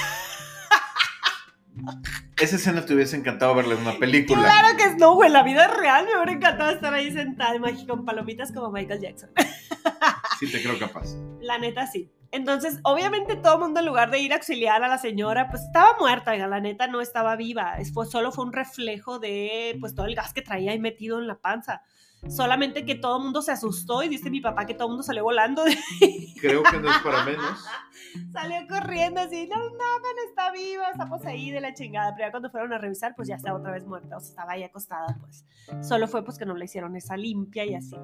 [2.40, 4.42] Esa escena te hubiese encantado verla en una película.
[4.42, 7.54] Claro que no, güey, la vida real me hubiera encantado estar ahí sentada
[7.86, 9.30] con palomitas como Michael Jackson.
[10.38, 11.16] Sí, te creo capaz.
[11.40, 12.12] La neta sí.
[12.30, 15.62] Entonces, obviamente todo el mundo en lugar de ir a auxiliar a la señora, pues
[15.62, 17.74] estaba muerta, oiga, la neta no estaba viva.
[17.92, 21.26] Fue- solo fue un reflejo de pues todo el gas que traía ahí metido en
[21.26, 21.82] la panza.
[22.26, 25.02] Solamente que todo el mundo se asustó y dice mi papá que todo el mundo
[25.02, 25.62] salió volando,
[26.40, 27.64] Creo que no es para menos.
[28.32, 32.14] salió corriendo así, no, no, no está viva, estamos ahí de la chingada.
[32.14, 34.52] Pero ya cuando fueron a revisar, pues ya estaba otra vez muerta, o sea, estaba
[34.52, 35.44] ahí acostada, pues.
[35.86, 37.96] Solo fue pues que no le hicieron esa limpia y así.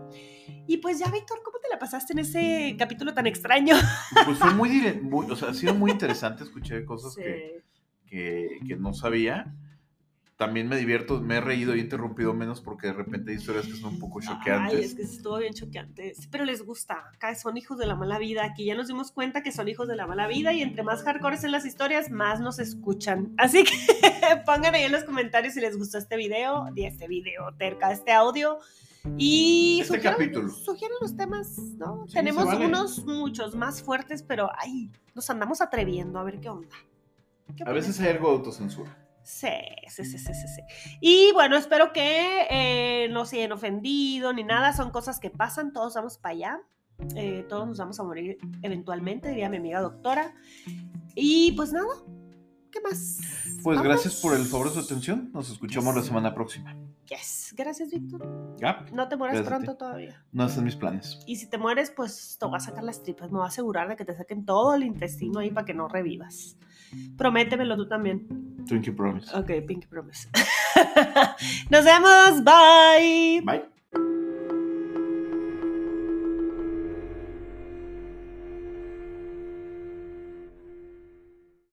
[0.67, 3.75] Y pues ya, Víctor, ¿cómo te la pasaste en ese capítulo tan extraño?
[4.25, 4.97] Pues fue muy,
[5.31, 6.45] o sea, ha sido muy interesante.
[6.45, 7.63] Escuché cosas que,
[8.07, 9.55] que, que no sabía.
[10.37, 13.67] También me divierto, me he reído y he interrumpido menos porque de repente hay historias
[13.67, 14.81] que son un poco Ay, choqueantes.
[14.85, 16.13] es que estuvo bien choqueante.
[16.17, 17.05] Sí, pero les gusta.
[17.15, 18.45] Acá son hijos de la mala vida.
[18.45, 21.05] Aquí ya nos dimos cuenta que son hijos de la mala vida y entre más
[21.05, 23.33] hardcore en las historias, más nos escuchan.
[23.39, 23.71] Así que
[24.45, 28.11] pongan ahí en los comentarios si les gustó este video, y este video, terca, este
[28.13, 28.59] audio.
[29.17, 30.49] Y Este sugieran- capítulo.
[30.51, 32.07] Sugieran los temas, ¿no?
[32.09, 32.67] Sí, Tenemos vale.
[32.67, 36.75] unos muchos más fuertes, pero ay, nos andamos atreviendo a ver qué onda.
[37.57, 38.99] ¿Qué A veces hay algo de autocensura.
[39.25, 39.49] Sí,
[39.89, 40.63] sí, sí, sí, sí, sí.
[41.01, 44.75] Y bueno, espero que eh, no se hayan ofendido ni nada.
[44.75, 46.61] Son cosas que pasan, todos vamos para allá.
[47.17, 50.35] Eh, todos nos vamos a morir eventualmente, diría mi amiga doctora.
[51.15, 51.89] Y pues nada,
[52.71, 53.19] ¿qué más?
[53.63, 53.85] Pues Vámonos.
[53.85, 55.31] gracias por el favor de su atención.
[55.33, 56.77] Nos escuchamos la semana próxima.
[57.07, 58.57] Yes, gracias, Víctor.
[58.59, 58.85] ¿Ya?
[58.93, 60.23] No te mueras pronto todavía.
[60.33, 61.19] No hacen mis planes.
[61.27, 63.31] Y si te mueres, pues te voy a sacar las tripas.
[63.31, 65.89] Me voy a asegurar de que te saquen todo el intestino ahí para que no
[65.89, 66.59] revivas.
[67.17, 68.27] Prométemelo tú también.
[68.67, 69.37] Twinkie Promise.
[69.37, 70.29] Ok, Pinky Promise.
[71.71, 72.43] Nos vemos.
[72.45, 73.43] Bye.
[73.45, 73.74] Bye.